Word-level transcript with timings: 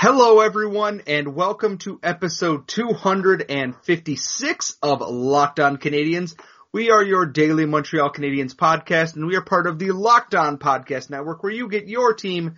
Hello 0.00 0.38
everyone 0.38 1.02
and 1.08 1.34
welcome 1.34 1.76
to 1.78 1.98
episode 2.04 2.68
256 2.68 4.76
of 4.80 5.00
Locked 5.00 5.58
On 5.58 5.76
Canadiens. 5.76 6.38
We 6.72 6.92
are 6.92 7.02
your 7.02 7.26
daily 7.26 7.66
Montreal 7.66 8.12
Canadiens 8.12 8.54
podcast 8.54 9.16
and 9.16 9.26
we 9.26 9.34
are 9.34 9.42
part 9.42 9.66
of 9.66 9.80
the 9.80 9.90
Locked 9.90 10.36
On 10.36 10.56
Podcast 10.56 11.10
Network 11.10 11.42
where 11.42 11.50
you 11.50 11.68
get 11.68 11.88
your 11.88 12.14
team 12.14 12.54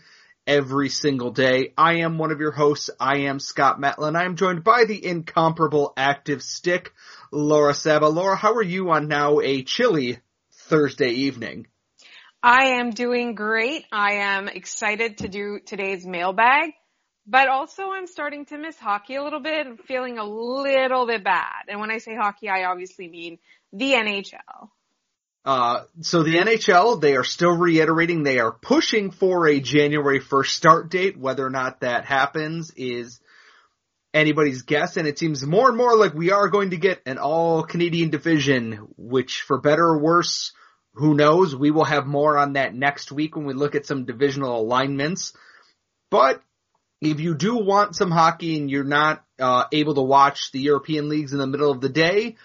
every 0.47 0.91
single 0.91 1.31
day. 1.31 1.73
I 1.79 2.01
am 2.01 2.19
one 2.19 2.31
of 2.31 2.41
your 2.41 2.53
hosts. 2.53 2.91
I 3.01 3.21
am 3.21 3.41
Scott 3.41 3.81
Matla. 3.81 4.15
I 4.15 4.27
am 4.27 4.37
joined 4.37 4.63
by 4.63 4.85
the 4.85 5.03
incomparable 5.03 5.95
active 5.97 6.43
stick, 6.43 6.93
Laura 7.33 7.73
Saba. 7.73 8.09
Laura, 8.09 8.37
how 8.37 8.57
are 8.57 8.63
you 8.63 8.91
on 8.91 9.09
now 9.09 9.41
a 9.41 9.63
chilly 9.63 10.19
Thursday 10.53 11.13
evening? 11.13 11.69
I 12.43 12.81
am 12.81 12.91
doing 12.91 13.35
great. 13.35 13.87
I 13.91 14.17
am 14.17 14.49
excited 14.49 15.19
to 15.19 15.29
do 15.29 15.61
today's 15.65 16.05
mailbag. 16.05 16.73
But 17.31 17.49
also 17.49 17.93
I'm 17.93 18.09
starting 18.09 18.45
to 18.47 18.59
miss 18.59 18.77
hockey 18.77 19.15
a 19.15 19.23
little 19.23 19.39
bit 19.39 19.65
and 19.65 19.79
feeling 19.79 20.19
a 20.19 20.25
little 20.25 21.07
bit 21.07 21.23
bad. 21.23 21.67
And 21.69 21.79
when 21.79 21.93
I 21.93 21.99
say 21.99 22.17
hockey, 22.17 22.49
I 22.49 22.65
obviously 22.65 23.07
mean 23.07 23.39
the 23.73 23.93
NHL. 23.93 24.69
Uh, 25.45 25.85
so 26.01 26.25
the 26.25 26.39
NHL, 26.39 27.01
they 27.01 27.15
are 27.15 27.23
still 27.23 27.57
reiterating 27.57 28.25
they 28.25 28.41
are 28.41 28.51
pushing 28.51 29.13
for 29.13 29.47
a 29.47 29.61
January 29.61 30.19
1st 30.19 30.49
start 30.49 30.91
date. 30.91 31.17
Whether 31.17 31.47
or 31.47 31.51
not 31.51 31.83
that 31.83 32.05
happens 32.05 32.73
is 32.75 33.21
anybody's 34.13 34.63
guess. 34.63 34.97
And 34.97 35.07
it 35.07 35.17
seems 35.17 35.47
more 35.47 35.69
and 35.69 35.79
more 35.79 35.97
like 35.97 36.15
we 36.15 36.33
are 36.33 36.49
going 36.49 36.71
to 36.71 36.79
get 36.79 37.01
an 37.07 37.19
all 37.19 37.63
Canadian 37.63 38.11
division, 38.11 38.89
which 38.97 39.43
for 39.43 39.61
better 39.61 39.85
or 39.85 39.99
worse, 39.99 40.53
who 40.95 41.15
knows? 41.15 41.55
We 41.55 41.71
will 41.71 41.85
have 41.85 42.09
more 42.09 42.37
on 42.37 42.55
that 42.55 42.75
next 42.75 43.13
week 43.13 43.37
when 43.37 43.47
we 43.47 43.55
look 43.55 43.77
at 43.77 43.87
some 43.87 44.05
divisional 44.05 44.61
alignments. 44.61 45.33
But 46.11 46.43
if 47.01 47.21
you 47.21 47.35
do 47.35 47.57
want 47.57 47.97
some 47.97 48.11
hockey 48.11 48.59
and 48.59 48.71
you're 48.71 48.85
not 48.85 49.25
uh, 49.39 49.65
able 49.73 49.95
to 49.95 50.03
watch 50.03 50.53
the 50.53 50.61
European 50.61 51.09
leagues 51.09 51.33
in 51.33 51.39
the 51.39 51.47
middle 51.47 51.71
of 51.71 51.81
the 51.81 51.89
day, 51.89 52.37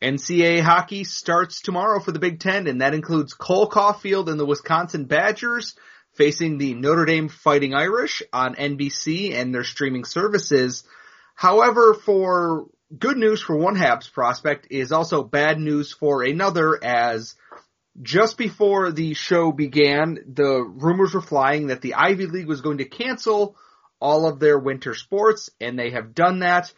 NCAA 0.00 0.62
hockey 0.62 1.02
starts 1.02 1.60
tomorrow 1.60 1.98
for 1.98 2.12
the 2.12 2.20
Big 2.20 2.38
Ten, 2.38 2.68
and 2.68 2.80
that 2.80 2.94
includes 2.94 3.34
Cole 3.34 3.68
Caufield 3.68 4.30
and 4.30 4.38
the 4.38 4.46
Wisconsin 4.46 5.06
Badgers 5.06 5.74
facing 6.14 6.58
the 6.58 6.74
Notre 6.74 7.04
Dame 7.04 7.28
Fighting 7.28 7.74
Irish 7.74 8.22
on 8.32 8.54
NBC 8.54 9.34
and 9.34 9.52
their 9.52 9.64
streaming 9.64 10.04
services. 10.04 10.84
However, 11.34 11.94
for 11.94 12.66
good 12.96 13.16
news 13.16 13.42
for 13.42 13.56
one 13.56 13.76
Habs 13.76 14.12
prospect 14.12 14.68
is 14.70 14.92
also 14.92 15.24
bad 15.24 15.58
news 15.58 15.92
for 15.92 16.22
another 16.22 16.78
as 16.82 17.34
just 18.00 18.38
before 18.38 18.92
the 18.92 19.14
show 19.14 19.50
began, 19.50 20.18
the 20.26 20.62
rumors 20.62 21.14
were 21.14 21.20
flying 21.20 21.66
that 21.68 21.80
the 21.80 21.94
Ivy 21.94 22.26
League 22.26 22.46
was 22.46 22.60
going 22.60 22.78
to 22.78 22.84
cancel 22.84 23.56
all 24.00 24.26
of 24.26 24.38
their 24.38 24.58
winter 24.58 24.94
sports, 24.94 25.50
and 25.60 25.78
they 25.78 25.90
have 25.90 26.14
done 26.14 26.40
that, 26.40 26.72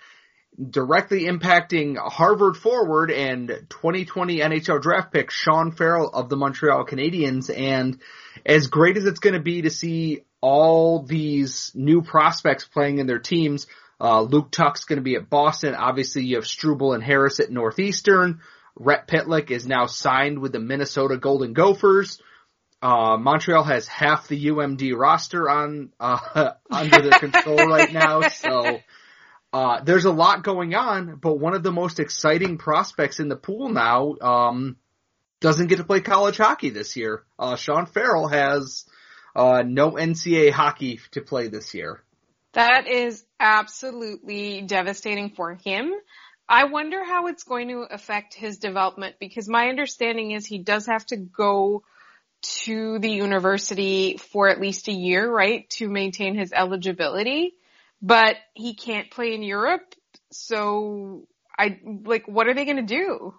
directly 0.71 1.25
impacting 1.25 1.97
Harvard 1.97 2.57
forward 2.57 3.11
and 3.11 3.49
2020 3.69 4.39
NHL 4.39 4.83
draft 4.83 5.13
pick 5.13 5.31
Sean 5.31 5.73
Farrell 5.73 6.09
of 6.09 6.29
the 6.29 6.37
Montreal 6.37 6.85
Canadiens. 6.85 7.51
And 7.55 8.01
as 8.45 8.67
great 8.67 8.97
as 8.97 9.05
it's 9.05 9.21
going 9.21 9.35
to 9.35 9.41
be 9.41 9.63
to 9.63 9.71
see 9.71 10.25
all 10.41 11.03
these 11.03 11.73
new 11.75 12.03
prospects 12.03 12.65
playing 12.65 12.99
in 12.99 13.07
their 13.07 13.19
teams, 13.19 13.67
uh, 14.01 14.23
Luke 14.23 14.51
Tuch's 14.51 14.85
going 14.85 14.99
to 14.99 15.03
be 15.03 15.17
at 15.17 15.29
Boston. 15.29 15.75
Obviously, 15.75 16.25
you 16.25 16.37
have 16.37 16.47
Struble 16.47 16.95
and 16.95 17.05
Harris 17.05 17.41
at 17.41 17.51
Northeastern. 17.51 18.41
Rhett 18.77 19.07
Pitlick 19.07 19.51
is 19.51 19.67
now 19.67 19.87
signed 19.87 20.39
with 20.39 20.53
the 20.53 20.61
Minnesota 20.61 21.17
Golden 21.19 21.53
Gophers. 21.53 22.21
Uh, 22.83 23.19
Montreal 23.19 23.65
has 23.65 23.87
half 23.87 24.29
the 24.29 24.47
UMD 24.47 24.97
roster 24.97 25.51
on 25.51 25.93
uh, 26.01 26.53
under 26.71 27.03
their 27.03 27.19
control 27.19 27.57
right 27.67 27.93
now, 27.93 28.23
so 28.29 28.81
uh, 29.53 29.83
there's 29.83 30.07
a 30.07 30.11
lot 30.11 30.43
going 30.43 30.75
on. 30.75 31.17
But 31.17 31.39
one 31.39 31.55
of 31.55 31.63
the 31.63 31.73
most 31.73 32.01
exciting 32.01 32.57
prospects 32.57 33.21
in 33.21 33.29
the 33.29 33.37
pool 33.37 33.69
now 33.69 34.15
um, 34.21 34.77
doesn't 35.41 35.67
get 35.67 35.77
to 35.77 35.85
play 35.85 36.01
college 36.01 36.39
hockey 36.39 36.71
this 36.71 36.97
year. 36.97 37.25
Uh, 37.39 37.57
Sean 37.57 37.85
Farrell 37.85 38.29
has 38.29 38.87
uh, 39.37 39.63
no 39.67 39.93
NCAA 39.93 40.51
hockey 40.51 41.01
to 41.13 41.21
play 41.21 41.49
this 41.49 41.75
year. 41.75 42.03
That 42.53 42.89
is 42.89 43.25
absolutely 43.39 44.63
devastating 44.63 45.31
for 45.31 45.55
him. 45.55 45.93
I 46.49 46.65
wonder 46.65 47.05
how 47.05 47.29
it's 47.29 47.45
going 47.45 47.69
to 47.69 47.83
affect 47.83 48.35
his 48.35 48.59
development 48.59 49.17
because 49.21 49.49
my 49.49 49.69
understanding 49.69 50.33
is 50.33 50.45
he 50.45 50.59
does 50.59 50.87
have 50.87 51.07
to 51.07 51.17
go 51.17 51.85
to 52.43 52.99
the 52.99 53.11
university 53.11 54.17
for 54.17 54.49
at 54.49 54.61
least 54.61 54.89
a 54.89 54.93
year, 54.93 55.31
right, 55.31 55.69
to 55.71 55.89
maintain 55.89 56.37
his 56.37 56.53
eligibility, 56.53 57.55
but 58.01 58.37
he 58.55 58.75
can't 58.75 59.11
play 59.11 59.35
in 59.35 59.43
Europe. 59.43 59.83
So 60.33 61.27
I 61.59 61.81
like, 62.05 62.27
what 62.27 62.49
are 62.49 62.55
they 62.55 62.65
going 62.65 62.87
to 62.87 62.95
do? 62.95 63.35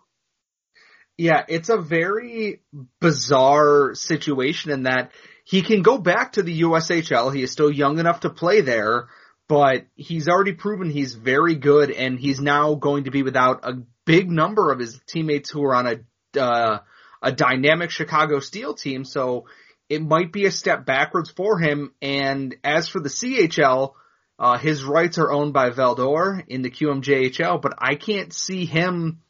Yeah, 1.18 1.44
it's 1.48 1.70
a 1.70 1.78
very 1.78 2.62
bizarre 3.00 3.94
situation 3.96 4.72
in 4.72 4.84
that 4.84 5.12
he 5.44 5.62
can 5.62 5.82
go 5.82 5.98
back 5.98 6.34
to 6.34 6.44
the 6.44 6.62
USHL. 6.62 7.34
He 7.34 7.44
is 7.44 7.52
still 7.52 7.72
young 7.72 8.00
enough 8.00 8.22
to 8.22 8.30
play 8.30 8.62
there, 8.62 9.08
but 9.48 9.86
he's 9.96 10.28
already 10.28 10.54
proven 10.54 10.90
he's 10.90 11.14
very 11.14 11.56
good 11.56 11.92
and 11.92 12.18
he's 12.18 12.40
now 12.40 12.76
going 12.76 13.04
to 13.04 13.12
be 13.12 13.24
without 13.24 13.60
a 13.64 13.82
big 14.06 14.32
number 14.32 14.72
of 14.72 14.80
his 14.80 15.00
teammates 15.08 15.50
who 15.50 15.64
are 15.64 15.76
on 15.76 15.88
a, 15.88 16.40
uh, 16.40 16.80
a 17.22 17.32
dynamic 17.32 17.92
Chicago 17.92 18.40
Steel 18.40 18.74
team, 18.74 19.06
so 19.06 19.46
it 19.90 20.02
might 20.02 20.32
be 20.32 20.46
a 20.46 20.52
step 20.52 20.86
backwards 20.86 21.30
for 21.30 21.60
him. 21.60 21.94
And 22.02 22.56
as 22.64 22.88
for 22.88 23.00
the 23.00 23.10
CHL, 23.10 23.94
uh, 24.40 24.58
his 24.58 24.84
rights 24.84 25.18
are 25.18 25.32
owned 25.32 25.54
by 25.54 25.70
Val-d'Or 25.70 26.44
in 26.48 26.62
the 26.62 26.72
QMJHL, 26.72 27.62
but 27.62 27.74
I 27.78 27.96
can't 27.96 28.34
see 28.34 28.66
him 28.66 29.22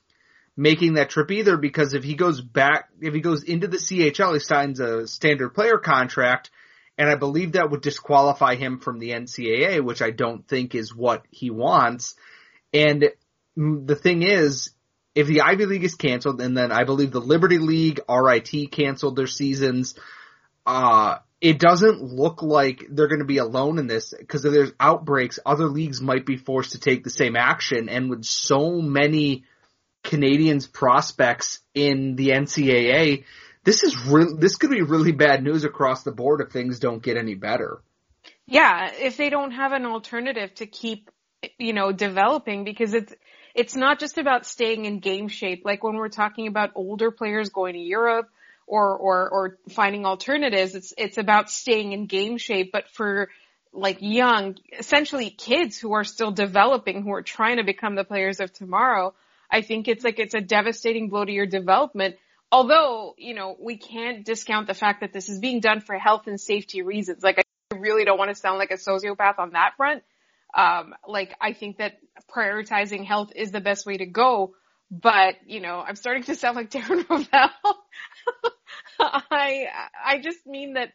making 0.56 0.94
that 0.94 1.10
trip 1.10 1.32
either 1.32 1.58
because 1.58 1.94
if 1.94 2.04
he 2.04 2.14
goes 2.14 2.40
back, 2.40 2.90
if 3.02 3.14
he 3.14 3.22
goes 3.22 3.44
into 3.44 3.68
the 3.68 3.78
CHL, 3.78 4.34
he 4.34 4.40
signs 4.40 4.80
a 4.80 5.08
standard 5.08 5.50
player 5.50 5.78
contract, 5.78 6.52
and 6.98 7.10
I 7.10 7.16
believe 7.16 7.54
that 7.54 7.72
would 7.72 7.82
disqualify 7.82 8.56
him 8.56 8.80
from 8.80 9.00
the 9.00 9.10
NCAA, 9.10 9.84
which 9.84 10.02
I 10.02 10.12
don't 10.12 10.48
think 10.48 10.76
is 10.76 10.96
what 10.96 11.26
he 11.32 11.50
wants. 11.50 12.16
And 12.74 13.10
the 13.56 13.96
thing 13.96 14.22
is, 14.22 14.72
if 15.14 15.28
the 15.28 15.42
Ivy 15.42 15.66
League 15.66 15.84
is 15.84 15.96
canceled, 15.96 16.42
and 16.42 16.58
then 16.58 16.72
I 16.72 16.84
believe 16.84 17.12
the 17.12 17.20
Liberty 17.20 17.58
League, 17.58 18.00
RIT 18.10 18.72
canceled 18.72 19.16
their 19.16 19.28
seasons, 19.28 19.96
uh, 20.66 21.18
it 21.42 21.60
doesn't 21.60 22.02
look 22.04 22.44
like 22.44 22.86
they're 22.90 23.08
going 23.08 23.20
to 23.20 23.26
be 23.26 23.40
alone 23.40 23.80
in 23.80 23.88
this 23.88 24.14
because 24.18 24.46
if 24.46 24.54
there's 24.54 24.72
outbreaks, 24.80 25.40
other 25.46 25.66
leagues 25.66 26.00
might 26.00 26.26
be 26.26 26.38
forced 26.38 26.74
to 26.74 26.80
take 26.80 27.04
the 27.04 27.10
same 27.10 27.36
action. 27.36 27.90
And 27.90 28.10
with 28.10 28.24
so 28.24 28.80
many 28.80 29.44
Canadiens 30.04 30.72
prospects 30.72 31.60
in 31.74 32.16
the 32.16 32.30
NCAA, 32.30 33.26
this 33.64 33.84
is 33.84 33.98
re- 34.06 34.36
this 34.38 34.58
could 34.58 34.70
be 34.70 34.84
really 34.84 35.12
bad 35.12 35.44
news 35.44 35.64
across 35.64 36.04
the 36.04 36.12
board 36.12 36.42
if 36.42 36.52
things 36.52 36.80
don't 36.80 37.04
get 37.04 37.18
any 37.18 37.36
better. 37.36 37.82
Yeah, 38.46 38.92
if 38.94 39.18
they 39.18 39.30
don't 39.30 39.52
have 39.52 39.72
an 39.72 39.86
alternative 39.86 40.54
to 40.56 40.68
keep, 40.68 41.10
you 41.58 41.74
know, 41.74 41.92
developing 41.92 42.64
because 42.64 42.94
it's 42.94 43.14
it's 43.54 43.76
not 43.76 44.00
just 44.00 44.18
about 44.18 44.46
staying 44.46 44.86
in 44.86 45.00
game 45.00 45.28
shape. 45.28 45.64
Like 45.66 45.84
when 45.84 45.96
we're 45.96 46.10
talking 46.10 46.48
about 46.48 46.72
older 46.76 47.12
players 47.12 47.50
going 47.50 47.74
to 47.74 47.80
Europe 47.80 48.30
or, 48.68 48.96
or, 48.96 49.30
or 49.30 49.58
finding 49.70 50.06
alternatives, 50.06 50.76
it's, 50.76 50.94
it's 50.98 51.18
about 51.18 51.50
staying 51.50 51.92
in 51.92 52.06
game 52.06 52.38
shape. 52.38 52.72
But 52.72 52.90
for 52.90 53.30
like 53.74 53.98
young, 54.02 54.58
essentially 54.78 55.30
kids 55.30 55.78
who 55.78 55.94
are 55.94 56.04
still 56.04 56.32
developing, 56.32 57.04
who 57.04 57.12
are 57.14 57.22
trying 57.22 57.58
to 57.58 57.64
become 57.64 57.96
the 57.96 58.04
players 58.04 58.40
of 58.40 58.54
tomorrow, 58.54 59.14
I 59.50 59.62
think 59.62 59.88
it's 59.88 60.04
like, 60.04 60.20
it's 60.20 60.34
a 60.34 60.42
devastating 60.42 61.10
blow 61.10 61.26
to 61.26 61.32
your 61.32 61.46
development. 61.46 62.16
Although, 62.54 63.16
you 63.18 63.34
know, 63.34 63.56
we 63.60 63.78
can't 63.78 64.26
discount 64.26 64.68
the 64.68 64.74
fact 64.74 65.02
that 65.02 65.14
this 65.14 65.30
is 65.30 65.40
being 65.40 65.62
done 65.62 65.80
for 65.80 65.98
health 65.98 66.28
and 66.28 66.40
safety 66.40 66.82
reasons. 66.82 67.24
Like 67.24 67.40
I 67.40 67.76
really 67.76 68.06
don't 68.06 68.18
want 68.18 68.30
to 68.30 68.36
sound 68.36 68.60
like 68.60 68.72
a 68.72 68.76
sociopath 68.76 69.40
on 69.40 69.52
that 69.52 69.74
front 69.78 70.04
um, 70.54 70.94
like 71.08 71.36
I 71.40 71.54
think 71.54 71.78
that 71.78 71.94
prioritizing 72.34 73.06
health 73.06 73.32
is 73.36 73.52
the 73.52 73.62
best 73.62 73.86
way 73.86 73.98
to 73.98 74.06
go. 74.06 74.54
But 74.90 75.36
you 75.46 75.62
know, 75.62 75.80
I'm 75.80 75.96
starting 75.96 76.24
to 76.24 76.36
sound 76.36 76.56
like 76.56 76.70
Darren 76.70 77.06
Rovell. 77.10 77.50
I 79.00 79.68
I 80.06 80.20
just 80.20 80.46
mean 80.46 80.74
that 80.74 80.90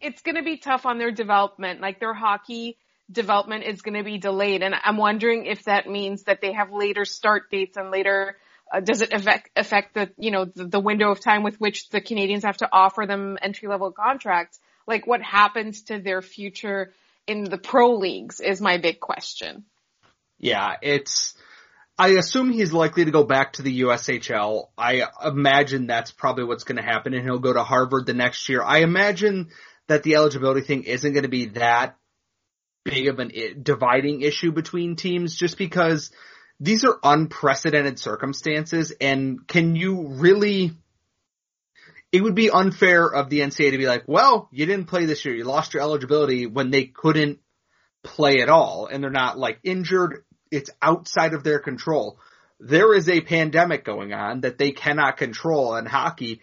it's 0.00 0.22
going 0.22 0.36
to 0.36 0.42
be 0.42 0.58
tough 0.58 0.86
on 0.86 0.98
their 0.98 1.10
development. 1.10 1.80
Like 1.80 1.98
their 1.98 2.14
hockey, 2.14 2.76
development 3.10 3.64
is 3.64 3.82
going 3.82 3.96
to 3.96 4.04
be 4.04 4.18
delayed. 4.18 4.62
And 4.62 4.74
I'm 4.82 4.96
wondering 4.96 5.46
if 5.46 5.64
that 5.64 5.88
means 5.88 6.24
that 6.24 6.40
they 6.40 6.52
have 6.52 6.70
later 6.72 7.04
start 7.04 7.50
dates 7.50 7.76
and 7.76 7.90
later 7.90 8.36
uh, 8.72 8.80
does 8.80 9.00
it 9.00 9.14
affect 9.14 9.50
affect 9.56 9.94
the 9.94 10.10
you 10.18 10.30
know 10.30 10.44
the, 10.44 10.66
the, 10.66 10.80
window 10.80 11.10
of 11.10 11.20
time 11.20 11.42
with 11.42 11.58
which 11.58 11.88
the 11.88 12.02
Canadiens 12.02 12.44
have 12.44 12.58
to 12.58 12.68
offer 12.70 13.06
them 13.06 13.38
entry 13.40 13.66
level 13.66 13.90
contracts? 13.92 14.60
Like 14.86 15.06
what 15.06 15.22
happens 15.22 15.82
to 15.84 15.98
their 15.98 16.20
future 16.20 16.92
in 17.28 17.44
the 17.44 17.58
pro 17.58 17.94
leagues 17.96 18.40
is 18.40 18.60
my 18.60 18.78
big 18.78 18.98
question. 18.98 19.64
Yeah, 20.38 20.76
it's 20.82 21.34
I 21.98 22.10
assume 22.10 22.50
he's 22.50 22.72
likely 22.72 23.04
to 23.04 23.10
go 23.10 23.24
back 23.24 23.54
to 23.54 23.62
the 23.62 23.80
USHL. 23.82 24.68
I 24.78 25.04
imagine 25.24 25.86
that's 25.86 26.12
probably 26.12 26.44
what's 26.44 26.64
going 26.64 26.76
to 26.76 26.82
happen 26.82 27.12
and 27.12 27.24
he'll 27.24 27.40
go 27.40 27.52
to 27.52 27.64
Harvard 27.64 28.06
the 28.06 28.14
next 28.14 28.48
year. 28.48 28.62
I 28.62 28.78
imagine 28.78 29.48
that 29.88 30.04
the 30.04 30.14
eligibility 30.14 30.60
thing 30.60 30.84
isn't 30.84 31.12
going 31.12 31.24
to 31.24 31.28
be 31.28 31.46
that 31.46 31.96
big 32.84 33.08
of 33.08 33.18
a 33.18 33.54
dividing 33.54 34.22
issue 34.22 34.52
between 34.52 34.96
teams 34.96 35.36
just 35.36 35.58
because 35.58 36.10
these 36.60 36.84
are 36.84 36.98
unprecedented 37.02 37.98
circumstances 37.98 38.92
and 39.00 39.46
can 39.46 39.76
you 39.76 40.06
really 40.08 40.72
it 42.10 42.22
would 42.22 42.34
be 42.34 42.50
unfair 42.50 43.06
of 43.06 43.28
the 43.28 43.40
NCAA 43.40 43.72
to 43.72 43.78
be 43.78 43.86
like, 43.86 44.04
well, 44.06 44.48
you 44.50 44.66
didn't 44.66 44.86
play 44.86 45.04
this 45.04 45.24
year. 45.24 45.34
You 45.34 45.44
lost 45.44 45.74
your 45.74 45.82
eligibility 45.82 46.46
when 46.46 46.70
they 46.70 46.84
couldn't 46.84 47.40
play 48.02 48.40
at 48.40 48.48
all 48.48 48.86
and 48.86 49.02
they're 49.02 49.10
not 49.10 49.38
like 49.38 49.58
injured 49.62 50.24
it's 50.50 50.70
outside 50.80 51.34
of 51.34 51.44
their 51.44 51.58
control. 51.58 52.18
There 52.60 52.94
is 52.94 53.08
a 53.08 53.20
pandemic 53.20 53.84
going 53.84 54.12
on 54.12 54.40
that 54.40 54.58
they 54.58 54.72
cannot 54.72 55.16
control 55.16 55.76
in 55.76 55.86
hockey. 55.86 56.40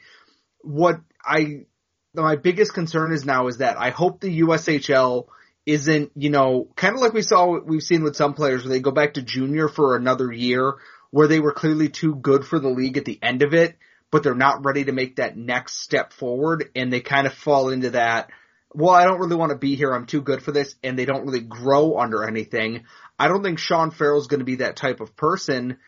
What 0.62 1.01
I, 1.23 1.65
my 2.13 2.35
biggest 2.35 2.73
concern 2.73 3.12
is 3.12 3.25
now 3.25 3.47
is 3.47 3.57
that 3.57 3.77
I 3.77 3.89
hope 3.89 4.21
the 4.21 4.41
USHL 4.41 5.25
isn't, 5.65 6.12
you 6.15 6.29
know, 6.29 6.67
kind 6.75 6.95
of 6.95 7.01
like 7.01 7.13
we 7.13 7.23
saw, 7.23 7.59
we've 7.59 7.81
seen 7.81 8.03
with 8.03 8.15
some 8.15 8.33
players 8.33 8.63
where 8.63 8.69
they 8.69 8.79
go 8.79 8.91
back 8.91 9.15
to 9.15 9.21
junior 9.21 9.67
for 9.67 9.95
another 9.95 10.31
year 10.31 10.75
where 11.12 11.27
they 11.27 11.39
were 11.39 11.53
clearly 11.53 11.89
too 11.89 12.15
good 12.15 12.45
for 12.45 12.59
the 12.59 12.69
league 12.69 12.97
at 12.97 13.06
the 13.06 13.19
end 13.21 13.41
of 13.41 13.53
it, 13.53 13.75
but 14.15 14.23
they're 14.23 14.33
not 14.33 14.63
ready 14.63 14.85
to 14.85 14.94
make 14.94 15.17
that 15.17 15.35
next 15.35 15.81
step 15.81 16.13
forward 16.13 16.69
and 16.73 16.94
they 16.94 17.01
kind 17.01 17.27
of 17.27 17.33
fall 17.33 17.67
into 17.67 17.89
that, 17.89 18.29
well, 18.73 18.94
I 18.94 19.03
don't 19.03 19.19
really 19.19 19.35
want 19.35 19.50
to 19.50 19.57
be 19.57 19.75
here. 19.75 19.91
I'm 19.91 20.06
too 20.06 20.21
good 20.21 20.41
for 20.41 20.53
this. 20.53 20.73
And 20.81 20.97
they 20.97 21.03
don't 21.03 21.25
really 21.25 21.41
grow 21.41 21.97
under 21.97 22.23
anything. 22.23 22.85
I 23.19 23.27
don't 23.27 23.44
think 23.44 23.59
Sean 23.59 23.91
Farrell's 23.91 24.27
going 24.27 24.39
to 24.39 24.45
be 24.45 24.56
that 24.56 24.77
type 24.77 25.01
of 25.01 25.17
person, 25.17 25.79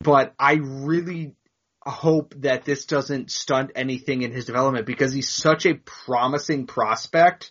but 0.00 0.32
I 0.38 0.60
really 0.62 1.34
hope 1.84 2.34
that 2.42 2.64
this 2.64 2.84
doesn't 2.86 3.32
stunt 3.32 3.72
anything 3.74 4.22
in 4.22 4.30
his 4.30 4.44
development 4.44 4.86
because 4.86 5.12
he's 5.12 5.28
such 5.28 5.66
a 5.66 5.74
promising 5.74 6.68
prospect 6.68 7.50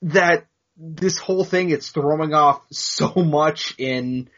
that 0.00 0.46
this 0.74 1.18
whole 1.18 1.44
thing 1.44 1.68
it's 1.68 1.90
throwing 1.90 2.32
off 2.32 2.62
so 2.72 3.12
much 3.14 3.74
in 3.76 4.30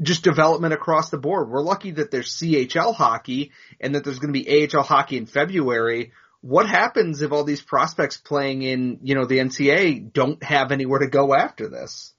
just 0.00 0.22
development 0.22 0.74
across 0.74 1.10
the 1.10 1.18
board. 1.18 1.48
We're 1.48 1.62
lucky 1.62 1.92
that 1.92 2.10
there's 2.10 2.36
CHL 2.36 2.94
hockey 2.94 3.52
and 3.80 3.94
that 3.94 4.04
there's 4.04 4.18
going 4.18 4.32
to 4.32 4.40
be 4.40 4.68
AHL 4.72 4.82
hockey 4.82 5.16
in 5.16 5.26
February. 5.26 6.12
What 6.40 6.68
happens 6.68 7.20
if 7.20 7.32
all 7.32 7.44
these 7.44 7.62
prospects 7.62 8.16
playing 8.16 8.62
in, 8.62 9.00
you 9.02 9.14
know, 9.14 9.26
the 9.26 9.38
NCAA 9.38 10.12
don't 10.12 10.42
have 10.42 10.70
anywhere 10.70 11.00
to 11.00 11.08
go 11.08 11.34
after 11.34 11.68
this? 11.68 12.14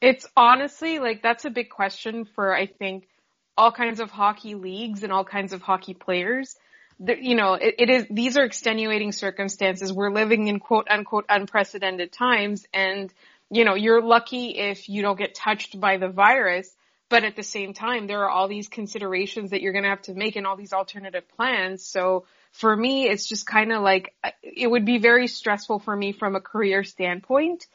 It's 0.00 0.26
honestly 0.36 0.98
like 0.98 1.22
that's 1.22 1.44
a 1.44 1.50
big 1.50 1.70
question 1.70 2.24
for 2.24 2.54
I 2.54 2.66
think 2.66 3.08
all 3.56 3.72
kinds 3.72 4.00
of 4.00 4.10
hockey 4.10 4.54
leagues 4.54 5.02
and 5.02 5.12
all 5.12 5.24
kinds 5.24 5.52
of 5.52 5.62
hockey 5.62 5.94
players. 5.94 6.56
The, 7.00 7.16
you 7.20 7.34
know, 7.34 7.54
it, 7.54 7.74
it 7.78 7.90
is 7.90 8.06
these 8.10 8.36
are 8.36 8.44
extenuating 8.44 9.12
circumstances. 9.12 9.92
We're 9.92 10.12
living 10.12 10.46
in 10.48 10.60
quote 10.60 10.86
unquote 10.90 11.24
unprecedented 11.28 12.12
times, 12.12 12.66
and 12.72 13.12
you 13.50 13.64
know 13.64 13.74
you're 13.74 14.02
lucky 14.02 14.50
if 14.50 14.88
you 14.88 15.02
don't 15.02 15.18
get 15.18 15.34
touched 15.34 15.80
by 15.80 15.96
the 15.96 16.08
virus. 16.08 16.70
But 17.10 17.24
at 17.24 17.36
the 17.36 17.42
same 17.42 17.74
time, 17.74 18.06
there 18.06 18.22
are 18.24 18.30
all 18.30 18.48
these 18.48 18.68
considerations 18.68 19.50
that 19.50 19.60
you're 19.60 19.72
going 19.72 19.84
to 19.84 19.90
have 19.90 20.02
to 20.02 20.14
make 20.14 20.36
and 20.36 20.46
all 20.46 20.56
these 20.56 20.72
alternative 20.72 21.28
plans. 21.36 21.84
So 21.84 22.24
for 22.52 22.74
me, 22.74 23.08
it's 23.08 23.28
just 23.28 23.46
kind 23.46 23.72
of 23.72 23.82
like 23.82 24.14
it 24.42 24.70
would 24.70 24.84
be 24.84 24.98
very 24.98 25.26
stressful 25.26 25.80
for 25.80 25.94
me 25.94 26.12
from 26.12 26.34
a 26.34 26.40
career 26.40 26.82
standpoint 26.82 27.66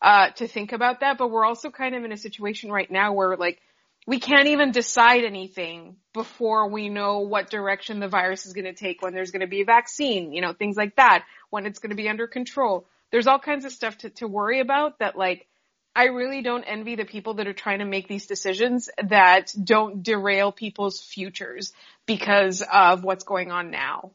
uh, 0.00 0.30
to 0.36 0.46
think 0.46 0.72
about 0.72 1.00
that, 1.00 1.18
but 1.18 1.30
we're 1.30 1.44
also 1.44 1.70
kind 1.70 1.94
of 1.94 2.04
in 2.04 2.12
a 2.12 2.16
situation 2.16 2.70
right 2.70 2.90
now 2.90 3.12
where 3.12 3.36
like 3.36 3.60
we 4.06 4.20
can't 4.20 4.48
even 4.48 4.70
decide 4.70 5.24
anything 5.24 5.96
before 6.12 6.68
we 6.68 6.88
know 6.88 7.20
what 7.20 7.50
direction 7.50 7.98
the 7.98 8.08
virus 8.08 8.46
is 8.46 8.52
going 8.52 8.66
to 8.66 8.72
take, 8.72 9.02
when 9.02 9.14
there's 9.14 9.32
going 9.32 9.40
to 9.40 9.48
be 9.48 9.62
a 9.62 9.64
vaccine, 9.64 10.32
you 10.32 10.40
know, 10.40 10.52
things 10.52 10.76
like 10.76 10.94
that, 10.96 11.24
when 11.50 11.66
it's 11.66 11.80
going 11.80 11.90
to 11.90 11.96
be 11.96 12.08
under 12.08 12.28
control. 12.28 12.86
There's 13.10 13.26
all 13.26 13.40
kinds 13.40 13.64
of 13.64 13.72
stuff 13.72 13.98
to, 13.98 14.10
to 14.10 14.28
worry 14.28 14.60
about 14.60 15.00
that 15.00 15.16
like, 15.16 15.48
I 15.96 16.04
really 16.04 16.42
don't 16.42 16.64
envy 16.64 16.94
the 16.94 17.06
people 17.06 17.34
that 17.34 17.46
are 17.46 17.54
trying 17.54 17.78
to 17.78 17.86
make 17.86 18.06
these 18.06 18.26
decisions 18.26 18.90
that 19.02 19.52
don't 19.62 20.02
derail 20.02 20.52
people's 20.52 21.00
futures 21.00 21.72
because 22.06 22.62
of 22.62 23.02
what's 23.02 23.24
going 23.24 23.50
on 23.50 23.70
now. 23.70 24.12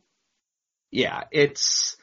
Yeah, 0.91 1.23
it's, 1.31 1.97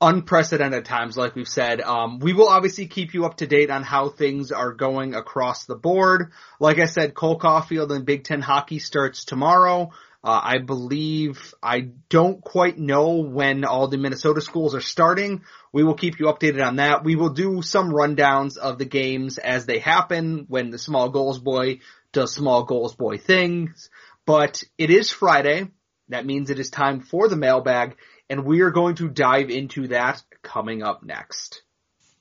unprecedented 0.00 0.84
times, 0.86 1.16
like 1.16 1.34
we've 1.34 1.48
said. 1.48 1.80
Um, 1.80 2.20
we 2.20 2.32
will 2.32 2.48
obviously 2.48 2.86
keep 2.86 3.12
you 3.12 3.26
up 3.26 3.36
to 3.38 3.46
date 3.46 3.70
on 3.70 3.82
how 3.82 4.08
things 4.08 4.50
are 4.50 4.72
going 4.72 5.14
across 5.14 5.66
the 5.66 5.76
board. 5.76 6.32
Like 6.58 6.78
I 6.78 6.86
said, 6.86 7.14
Cole 7.14 7.38
Caufield 7.38 7.94
and 7.94 8.06
Big 8.06 8.24
Ten 8.24 8.40
hockey 8.40 8.78
starts 8.78 9.24
tomorrow. 9.24 9.90
Uh, 10.22 10.40
I 10.42 10.58
believe 10.58 11.54
I 11.62 11.88
don't 12.10 12.42
quite 12.42 12.78
know 12.78 13.22
when 13.22 13.64
all 13.64 13.88
the 13.88 13.96
Minnesota 13.96 14.42
schools 14.42 14.74
are 14.74 14.82
starting. 14.82 15.42
We 15.72 15.82
will 15.82 15.94
keep 15.94 16.20
you 16.20 16.26
updated 16.26 16.66
on 16.66 16.76
that. 16.76 17.04
We 17.04 17.16
will 17.16 17.30
do 17.30 17.62
some 17.62 17.90
rundowns 17.90 18.58
of 18.58 18.76
the 18.76 18.84
games 18.84 19.38
as 19.38 19.64
they 19.64 19.78
happen 19.78 20.44
when 20.48 20.70
the 20.70 20.78
small 20.78 21.08
goals 21.08 21.38
boy 21.38 21.80
does 22.12 22.34
small 22.34 22.64
goals 22.64 22.94
boy 22.94 23.16
things. 23.16 23.88
But 24.26 24.62
it 24.76 24.90
is 24.90 25.10
Friday. 25.10 25.68
That 26.10 26.26
means 26.26 26.50
it 26.50 26.58
is 26.58 26.70
time 26.70 27.00
for 27.00 27.28
the 27.28 27.36
mailbag 27.36 27.96
and 28.28 28.44
we 28.44 28.60
are 28.60 28.70
going 28.70 28.94
to 28.96 29.08
dive 29.08 29.50
into 29.50 29.88
that 29.88 30.22
coming 30.42 30.82
up 30.82 31.02
next. 31.02 31.62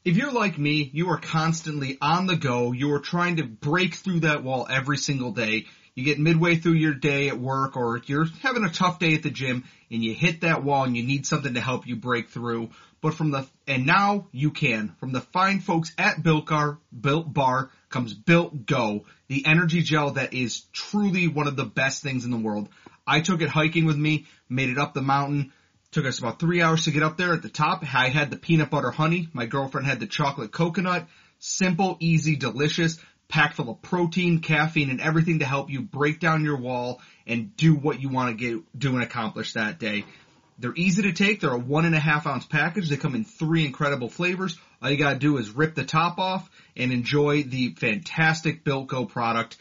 If 0.03 0.17
you're 0.17 0.31
like 0.31 0.57
me, 0.57 0.89
you 0.93 1.09
are 1.09 1.19
constantly 1.19 1.97
on 2.01 2.25
the 2.25 2.35
go. 2.35 2.71
You 2.71 2.93
are 2.93 2.99
trying 2.99 3.35
to 3.37 3.43
break 3.43 3.93
through 3.93 4.21
that 4.21 4.43
wall 4.43 4.65
every 4.69 4.97
single 4.97 5.31
day. 5.31 5.65
You 5.99 6.05
get 6.05 6.17
midway 6.17 6.55
through 6.55 6.75
your 6.75 6.93
day 6.93 7.27
at 7.27 7.37
work 7.37 7.75
or 7.75 8.01
you're 8.05 8.27
having 8.41 8.63
a 8.63 8.69
tough 8.69 8.99
day 8.99 9.15
at 9.15 9.23
the 9.23 9.29
gym 9.29 9.65
and 9.91 10.01
you 10.01 10.13
hit 10.13 10.41
that 10.41 10.63
wall 10.63 10.85
and 10.85 10.95
you 10.95 11.03
need 11.03 11.25
something 11.25 11.55
to 11.55 11.59
help 11.59 11.87
you 11.87 11.97
break 11.97 12.29
through. 12.29 12.69
But 13.01 13.15
from 13.15 13.31
the, 13.31 13.45
and 13.67 13.85
now 13.85 14.27
you 14.31 14.51
can. 14.51 14.95
From 15.01 15.11
the 15.11 15.19
fine 15.19 15.59
folks 15.59 15.93
at 15.97 16.23
Built 16.23 16.45
Bar, 16.45 16.77
Built 16.97 17.33
Bar 17.33 17.69
comes 17.89 18.13
Built 18.13 18.65
Go, 18.65 19.07
the 19.27 19.45
energy 19.45 19.81
gel 19.81 20.11
that 20.11 20.33
is 20.33 20.61
truly 20.71 21.27
one 21.27 21.47
of 21.47 21.57
the 21.57 21.65
best 21.65 22.01
things 22.01 22.23
in 22.23 22.31
the 22.31 22.37
world. 22.37 22.69
I 23.05 23.19
took 23.19 23.41
it 23.41 23.49
hiking 23.49 23.83
with 23.83 23.97
me, 23.97 24.25
made 24.47 24.69
it 24.69 24.77
up 24.77 24.93
the 24.93 25.01
mountain, 25.01 25.51
Took 25.91 26.05
us 26.05 26.19
about 26.19 26.39
three 26.39 26.61
hours 26.61 26.83
to 26.83 26.91
get 26.91 27.01
up 27.01 27.17
there 27.17 27.33
at 27.33 27.41
the 27.41 27.49
top. 27.49 27.83
I 27.95 28.09
had 28.09 28.29
the 28.29 28.37
peanut 28.37 28.69
butter 28.69 28.91
honey. 28.91 29.27
My 29.33 29.47
girlfriend 29.47 29.87
had 29.87 29.99
the 29.99 30.05
chocolate 30.05 30.51
coconut. 30.51 31.07
Simple, 31.39 31.97
easy, 31.99 32.35
delicious, 32.35 32.99
packed 33.29 33.55
full 33.55 33.69
of 33.69 33.81
protein, 33.81 34.39
caffeine, 34.39 34.89
and 34.89 34.99
everything 34.99 35.39
to 35.39 35.45
help 35.45 35.69
you 35.69 35.81
break 35.81 36.19
down 36.19 36.43
your 36.43 36.57
wall 36.57 36.99
and 37.25 37.55
do 37.55 37.75
what 37.75 38.01
you 38.01 38.09
want 38.09 38.37
to 38.37 38.45
get, 38.45 38.63
do 38.77 38.95
and 38.95 39.03
accomplish 39.03 39.53
that 39.53 39.79
day. 39.79 40.03
They're 40.57 40.73
easy 40.75 41.03
to 41.03 41.13
take. 41.13 41.39
They're 41.39 41.53
a 41.53 41.57
one 41.57 41.85
and 41.85 41.95
a 41.95 41.99
half 41.99 42.27
ounce 42.27 42.45
package. 42.45 42.89
They 42.89 42.97
come 42.97 43.15
in 43.15 43.23
three 43.23 43.63
incredible 43.63 44.09
flavors. 44.09 44.57
All 44.81 44.89
you 44.89 44.97
gotta 44.97 45.17
do 45.17 45.37
is 45.37 45.51
rip 45.51 45.75
the 45.75 45.85
top 45.85 46.19
off 46.19 46.49
and 46.75 46.91
enjoy 46.91 47.43
the 47.43 47.75
fantastic 47.75 48.65
Built 48.65 48.87
Go 48.87 49.05
product. 49.05 49.57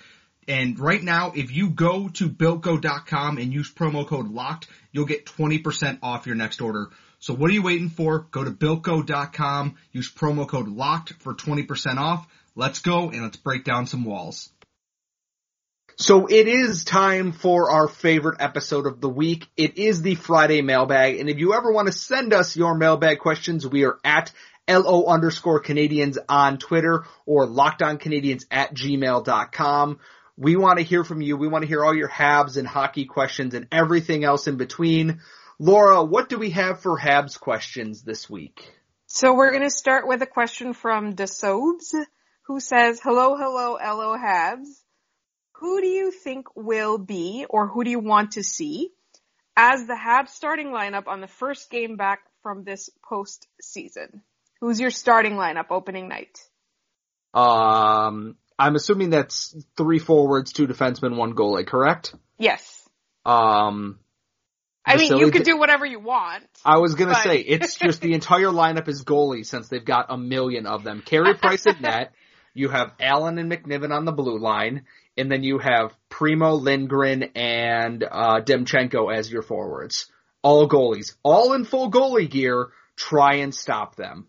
And 0.48 0.80
right 0.80 1.02
now, 1.02 1.32
if 1.36 1.52
you 1.52 1.70
go 1.70 2.08
to 2.08 2.28
BuiltGo.com 2.28 3.36
and 3.36 3.52
use 3.52 3.70
promo 3.70 4.06
code 4.06 4.32
LOCKED, 4.32 4.66
you'll 4.92 5.04
get 5.04 5.26
20% 5.26 5.98
off 6.02 6.26
your 6.26 6.36
next 6.36 6.62
order. 6.62 6.88
So 7.20 7.34
what 7.34 7.50
are 7.50 7.52
you 7.52 7.62
waiting 7.62 7.90
for? 7.90 8.20
Go 8.30 8.44
to 8.44 8.50
BuiltGo.com, 8.50 9.76
use 9.92 10.10
promo 10.10 10.48
code 10.48 10.68
LOCKED 10.68 11.20
for 11.20 11.34
20% 11.34 11.98
off. 11.98 12.26
Let's 12.58 12.80
go 12.80 13.10
and 13.10 13.22
let's 13.22 13.36
break 13.36 13.62
down 13.62 13.86
some 13.86 14.04
walls. 14.04 14.50
So 15.96 16.26
it 16.26 16.48
is 16.48 16.82
time 16.82 17.30
for 17.30 17.70
our 17.70 17.86
favorite 17.86 18.40
episode 18.40 18.88
of 18.88 19.00
the 19.00 19.08
week. 19.08 19.46
It 19.56 19.78
is 19.78 20.02
the 20.02 20.16
Friday 20.16 20.60
mailbag. 20.60 21.20
And 21.20 21.30
if 21.30 21.38
you 21.38 21.54
ever 21.54 21.70
want 21.70 21.86
to 21.86 21.92
send 21.92 22.32
us 22.32 22.56
your 22.56 22.74
mailbag 22.74 23.20
questions, 23.20 23.64
we 23.64 23.84
are 23.84 24.00
at 24.02 24.32
LO 24.68 25.04
underscore 25.04 25.62
Canadiens 25.62 26.18
on 26.28 26.58
Twitter 26.58 27.04
or 27.26 27.46
lockedoncanadiens 27.46 28.46
at 28.50 28.74
gmail.com. 28.74 30.00
We 30.36 30.56
want 30.56 30.80
to 30.80 30.84
hear 30.84 31.04
from 31.04 31.20
you. 31.20 31.36
We 31.36 31.46
want 31.46 31.62
to 31.62 31.68
hear 31.68 31.84
all 31.84 31.94
your 31.94 32.10
Habs 32.10 32.56
and 32.56 32.66
hockey 32.66 33.04
questions 33.04 33.54
and 33.54 33.68
everything 33.70 34.24
else 34.24 34.48
in 34.48 34.56
between. 34.56 35.20
Laura, 35.60 36.02
what 36.02 36.28
do 36.28 36.38
we 36.38 36.50
have 36.50 36.80
for 36.80 36.98
Habs 36.98 37.38
questions 37.38 38.02
this 38.02 38.28
week? 38.28 38.74
So 39.06 39.32
we're 39.32 39.52
going 39.52 39.62
to 39.62 39.70
start 39.70 40.08
with 40.08 40.22
a 40.22 40.26
question 40.26 40.74
from 40.74 41.14
DeSodes, 41.14 41.94
who 42.48 42.60
says, 42.60 42.98
hello, 43.00 43.36
hello, 43.36 43.74
LO 43.74 44.16
Habs. 44.16 44.66
Who 45.60 45.80
do 45.82 45.86
you 45.86 46.10
think 46.10 46.46
will 46.56 46.96
be, 46.98 47.44
or 47.48 47.68
who 47.68 47.84
do 47.84 47.90
you 47.90 47.98
want 47.98 48.32
to 48.32 48.42
see, 48.42 48.90
as 49.56 49.86
the 49.86 49.94
Habs 49.94 50.30
starting 50.30 50.68
lineup 50.68 51.08
on 51.08 51.20
the 51.20 51.26
first 51.26 51.70
game 51.70 51.96
back 51.96 52.20
from 52.42 52.64
this 52.64 52.88
postseason? 53.08 54.22
Who's 54.60 54.80
your 54.80 54.90
starting 54.90 55.34
lineup 55.34 55.66
opening 55.70 56.08
night? 56.08 56.38
Um, 57.34 58.36
I'm 58.58 58.76
assuming 58.76 59.10
that's 59.10 59.54
three 59.76 59.98
forwards, 59.98 60.52
two 60.52 60.66
defensemen, 60.66 61.16
one 61.16 61.34
goalie, 61.34 61.66
correct? 61.66 62.14
Yes. 62.38 62.88
Um, 63.26 63.98
I 64.86 64.96
mean, 64.96 65.18
you 65.18 65.30
could 65.30 65.44
D- 65.44 65.52
do 65.52 65.58
whatever 65.58 65.84
you 65.84 66.00
want. 66.00 66.46
I 66.64 66.78
was 66.78 66.94
gonna 66.94 67.12
But- 67.12 67.24
say 67.24 67.40
it's 67.40 67.74
just 67.74 68.00
the 68.00 68.14
entire 68.14 68.46
lineup 68.46 68.88
is 68.88 69.04
goalies 69.04 69.46
since 69.46 69.68
they've 69.68 69.84
got 69.84 70.06
a 70.08 70.16
million 70.16 70.66
of 70.66 70.82
them. 70.82 71.02
Carey 71.04 71.34
Price 71.34 71.66
at 71.66 71.78
net. 71.80 72.12
You 72.58 72.68
have 72.70 72.92
Allen 72.98 73.38
and 73.38 73.48
McNiven 73.48 73.94
on 73.94 74.04
the 74.04 74.10
blue 74.10 74.36
line, 74.36 74.82
and 75.16 75.30
then 75.30 75.44
you 75.44 75.58
have 75.58 75.96
Primeau, 76.08 76.54
Lindgren, 76.54 77.22
and 77.36 78.02
uh, 78.02 78.40
Demchenko 78.40 79.14
as 79.14 79.30
your 79.30 79.42
forwards. 79.42 80.10
All 80.42 80.68
goalies, 80.68 81.14
all 81.22 81.52
in 81.52 81.64
full 81.64 81.88
goalie 81.88 82.28
gear. 82.28 82.70
Try 82.96 83.34
and 83.34 83.54
stop 83.54 83.94
them. 83.94 84.26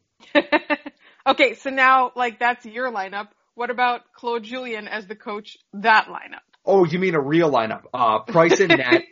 okay, 1.25 1.55
so 1.55 1.71
now, 1.71 2.11
like, 2.15 2.37
that's 2.37 2.67
your 2.67 2.91
lineup. 2.91 3.29
What 3.55 3.71
about 3.71 4.01
Claude 4.13 4.43
Julien 4.43 4.87
as 4.87 5.07
the 5.07 5.15
coach? 5.15 5.57
That 5.73 6.05
lineup. 6.05 6.45
Oh, 6.63 6.85
you 6.85 6.99
mean 6.99 7.15
a 7.15 7.21
real 7.21 7.51
lineup? 7.51 7.85
Uh, 7.91 8.19
Price 8.19 8.59
and 8.59 8.69
net. 8.77 9.05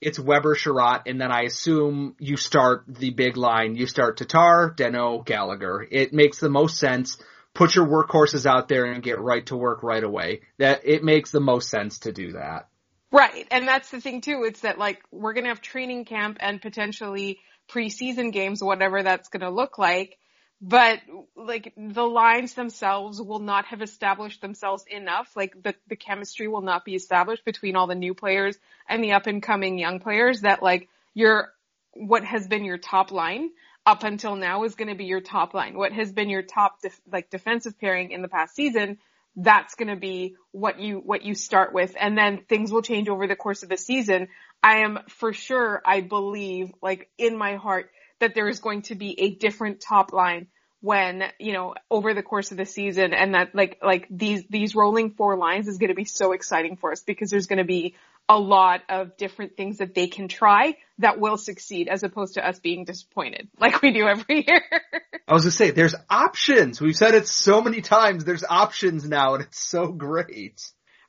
It's 0.00 0.18
Weber, 0.18 0.54
Chiarot, 0.54 1.02
and 1.04 1.20
then 1.20 1.30
I 1.30 1.42
assume 1.42 2.16
you 2.18 2.38
start 2.38 2.84
the 2.88 3.10
big 3.10 3.36
line. 3.36 3.76
You 3.76 3.86
start 3.86 4.16
Tatar, 4.16 4.74
Danault, 4.74 5.26
Gallagher. 5.26 5.86
It 5.90 6.14
makes 6.14 6.40
the 6.40 6.48
most 6.48 6.78
sense. 6.78 7.18
Put 7.54 7.74
your 7.74 7.86
workhorses 7.86 8.46
out 8.46 8.68
there 8.68 8.86
and 8.86 9.02
get 9.02 9.20
right 9.20 9.44
to 9.46 9.56
work 9.56 9.82
right 9.82 10.02
away. 10.02 10.40
That 10.58 10.82
it 10.84 11.04
makes 11.04 11.30
the 11.30 11.40
most 11.40 11.68
sense 11.68 12.00
to 12.00 12.12
do 12.12 12.32
that. 12.32 12.68
Right, 13.10 13.46
and 13.50 13.68
that's 13.68 13.90
the 13.90 14.00
thing 14.00 14.22
too. 14.22 14.44
It's 14.46 14.60
that 14.60 14.78
like 14.78 15.02
we're 15.10 15.34
gonna 15.34 15.48
have 15.48 15.60
training 15.60 16.06
camp 16.06 16.38
and 16.40 16.62
potentially 16.62 17.40
preseason 17.68 18.32
games, 18.32 18.62
whatever 18.62 19.02
that's 19.02 19.28
gonna 19.28 19.50
look 19.50 19.76
like. 19.76 20.18
But 20.62 21.00
like 21.36 21.74
the 21.76 22.04
lines 22.04 22.54
themselves 22.54 23.20
will 23.20 23.40
not 23.40 23.66
have 23.66 23.82
established 23.82 24.40
themselves 24.40 24.84
enough. 24.88 25.30
Like 25.36 25.62
the 25.62 25.74
the 25.88 25.96
chemistry 25.96 26.48
will 26.48 26.62
not 26.62 26.86
be 26.86 26.94
established 26.94 27.44
between 27.44 27.76
all 27.76 27.86
the 27.86 27.94
new 27.94 28.14
players 28.14 28.56
and 28.88 29.04
the 29.04 29.12
up 29.12 29.26
and 29.26 29.42
coming 29.42 29.78
young 29.78 30.00
players. 30.00 30.40
That 30.40 30.62
like 30.62 30.88
your 31.12 31.52
what 31.92 32.24
has 32.24 32.46
been 32.46 32.64
your 32.64 32.78
top 32.78 33.10
line 33.10 33.50
up 33.86 34.04
until 34.04 34.36
now 34.36 34.64
is 34.64 34.74
going 34.74 34.88
to 34.88 34.94
be 34.94 35.04
your 35.04 35.20
top 35.20 35.54
line. 35.54 35.76
What 35.76 35.92
has 35.92 36.12
been 36.12 36.28
your 36.28 36.42
top 36.42 36.80
def- 36.82 37.00
like 37.10 37.30
defensive 37.30 37.78
pairing 37.78 38.10
in 38.10 38.22
the 38.22 38.28
past 38.28 38.54
season 38.54 38.98
that's 39.36 39.74
going 39.74 39.88
to 39.88 39.96
be 39.96 40.36
what 40.50 40.78
you 40.78 40.98
what 40.98 41.22
you 41.22 41.34
start 41.34 41.72
with 41.72 41.94
and 41.98 42.16
then 42.16 42.44
things 42.48 42.70
will 42.70 42.82
change 42.82 43.08
over 43.08 43.26
the 43.26 43.36
course 43.36 43.62
of 43.62 43.68
the 43.68 43.76
season 43.78 44.28
i 44.62 44.78
am 44.78 44.98
for 45.08 45.32
sure 45.32 45.80
i 45.86 46.00
believe 46.00 46.70
like 46.82 47.08
in 47.16 47.36
my 47.36 47.56
heart 47.56 47.90
that 48.20 48.34
there 48.34 48.48
is 48.48 48.60
going 48.60 48.82
to 48.82 48.94
be 48.94 49.18
a 49.18 49.34
different 49.34 49.80
top 49.80 50.12
line 50.12 50.48
when 50.80 51.24
you 51.38 51.52
know 51.52 51.74
over 51.90 52.12
the 52.12 52.22
course 52.22 52.50
of 52.50 52.58
the 52.58 52.66
season 52.66 53.14
and 53.14 53.34
that 53.34 53.54
like 53.54 53.78
like 53.82 54.06
these 54.10 54.44
these 54.50 54.74
rolling 54.74 55.12
four 55.12 55.36
lines 55.36 55.66
is 55.66 55.78
going 55.78 55.88
to 55.88 55.94
be 55.94 56.04
so 56.04 56.32
exciting 56.32 56.76
for 56.76 56.92
us 56.92 57.02
because 57.02 57.30
there's 57.30 57.46
going 57.46 57.58
to 57.58 57.64
be 57.64 57.94
a 58.28 58.38
lot 58.38 58.80
of 58.88 59.16
different 59.16 59.56
things 59.56 59.78
that 59.78 59.94
they 59.94 60.06
can 60.06 60.28
try 60.28 60.76
that 60.98 61.18
will 61.18 61.36
succeed 61.36 61.88
as 61.88 62.02
opposed 62.02 62.34
to 62.34 62.46
us 62.46 62.58
being 62.60 62.84
disappointed 62.84 63.48
like 63.58 63.82
we 63.82 63.92
do 63.92 64.06
every 64.06 64.44
year 64.46 64.62
I 65.28 65.34
was 65.34 65.44
gonna 65.44 65.52
say, 65.52 65.70
there's 65.70 65.94
options. 66.10 66.80
We've 66.80 66.96
said 66.96 67.14
it 67.14 67.28
so 67.28 67.62
many 67.62 67.80
times. 67.80 68.24
There's 68.24 68.44
options 68.44 69.08
now, 69.08 69.34
and 69.34 69.44
it's 69.44 69.58
so 69.58 69.92
great. 69.92 70.60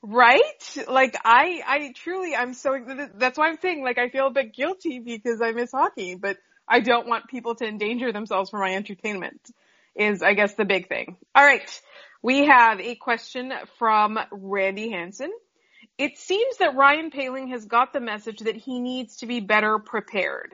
Right? 0.01 0.85
Like 0.87 1.15
I, 1.25 1.61
I 1.65 1.93
truly, 1.95 2.35
I'm 2.35 2.53
so, 2.53 2.77
that's 3.15 3.37
why 3.37 3.47
I'm 3.47 3.57
saying 3.59 3.83
like 3.83 3.97
I 3.97 4.09
feel 4.09 4.27
a 4.27 4.31
bit 4.31 4.53
guilty 4.53 4.99
because 4.99 5.41
I 5.41 5.51
miss 5.51 5.71
hockey, 5.71 6.15
but 6.15 6.37
I 6.67 6.79
don't 6.79 7.07
want 7.07 7.27
people 7.27 7.55
to 7.55 7.65
endanger 7.65 8.11
themselves 8.11 8.49
for 8.49 8.59
my 8.59 8.75
entertainment 8.75 9.41
is 9.95 10.21
I 10.21 10.33
guess 10.33 10.53
the 10.55 10.65
big 10.65 10.89
thing. 10.89 11.17
Alright. 11.37 11.81
We 12.21 12.45
have 12.45 12.79
a 12.79 12.95
question 12.95 13.51
from 13.77 14.17
Randy 14.31 14.89
Hansen. 14.89 15.31
It 15.97 16.17
seems 16.17 16.57
that 16.57 16.75
Ryan 16.75 17.11
Poehling 17.11 17.49
has 17.49 17.65
got 17.65 17.93
the 17.93 17.99
message 17.99 18.39
that 18.39 18.55
he 18.55 18.79
needs 18.79 19.17
to 19.17 19.27
be 19.27 19.39
better 19.39 19.79
prepared. 19.79 20.51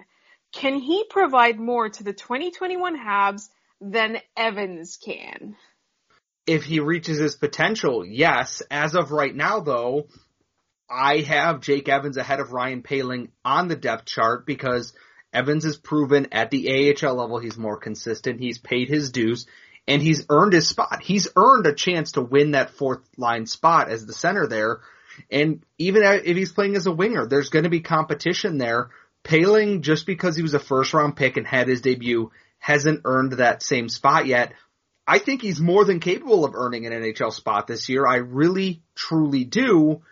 Can 0.51 0.79
he 0.79 1.05
provide 1.09 1.59
more 1.59 1.89
to 1.89 2.03
the 2.03 2.13
2021 2.13 2.97
Habs 2.97 3.49
than 3.79 4.17
Evans 4.35 4.97
can? 4.97 5.55
if 6.49 6.63
he 6.63 6.79
reaches 6.79 7.19
his 7.19 7.35
potential, 7.35 8.03
yes. 8.03 8.63
As 8.71 8.95
of 8.95 9.11
right 9.11 9.35
now, 9.35 9.59
though, 9.59 10.07
I 10.89 11.19
have 11.19 11.61
Jake 11.61 11.87
Evans 11.87 12.17
ahead 12.17 12.39
of 12.39 12.51
Ryan 12.51 12.81
Poehling 12.81 13.29
on 13.45 13.67
the 13.67 13.75
depth 13.75 14.05
chart 14.05 14.47
because 14.47 14.93
Evans 15.31 15.63
has 15.63 15.77
proven 15.77 16.29
at 16.31 16.49
the 16.49 16.95
AHL 16.99 17.13
level 17.13 17.37
he's 17.37 17.57
more 17.57 17.77
consistent. 17.77 18.39
He's 18.39 18.57
paid 18.57 18.89
his 18.89 19.11
dues 19.11 19.45
and 19.87 20.01
he's 20.01 20.25
earned 20.27 20.53
his 20.53 20.67
spot. 20.67 21.03
He's 21.03 21.27
earned 21.35 21.67
a 21.67 21.73
chance 21.75 22.13
to 22.13 22.21
win 22.21 22.51
that 22.51 22.71
fourth 22.71 23.07
line 23.15 23.45
spot 23.45 23.91
as 23.91 24.07
the 24.07 24.13
center 24.13 24.47
there. 24.47 24.79
And 25.31 25.63
even 25.77 26.03
if 26.03 26.37
he's 26.37 26.51
playing 26.51 26.75
as 26.75 26.87
a 26.87 26.91
winger, 26.91 27.25
there's 27.25 27.49
going 27.49 27.63
to 27.63 27.69
be 27.69 27.81
competition 27.81 28.57
there. 28.57 28.89
Poehling, 29.23 29.81
just 29.81 30.05
because 30.05 30.35
he 30.35 30.43
was 30.43 30.53
a 30.53 30.59
first 30.59 30.93
round 30.93 31.15
pick 31.15 31.37
and 31.37 31.45
had 31.45 31.67
his 31.67 31.81
debut, 31.81 32.31
hasn't 32.59 33.01
earned 33.05 33.33
that 33.33 33.63
same 33.63 33.89
spot 33.89 34.25
yet. 34.25 34.53
I 35.07 35.19
think 35.19 35.41
he's 35.41 35.59
more 35.59 35.85
than 35.85 35.99
capable 35.99 36.45
of 36.45 36.55
earning 36.55 36.85
an 36.85 36.93
NHL 36.93 37.33
spot 37.33 37.67
this 37.67 37.89
year. 37.89 38.05
I 38.05 38.17
really, 38.17 38.83
truly 38.95 39.43
do. 39.43 40.03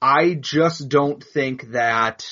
I 0.00 0.34
just 0.34 0.88
don't 0.88 1.22
think 1.22 1.72
that 1.72 2.26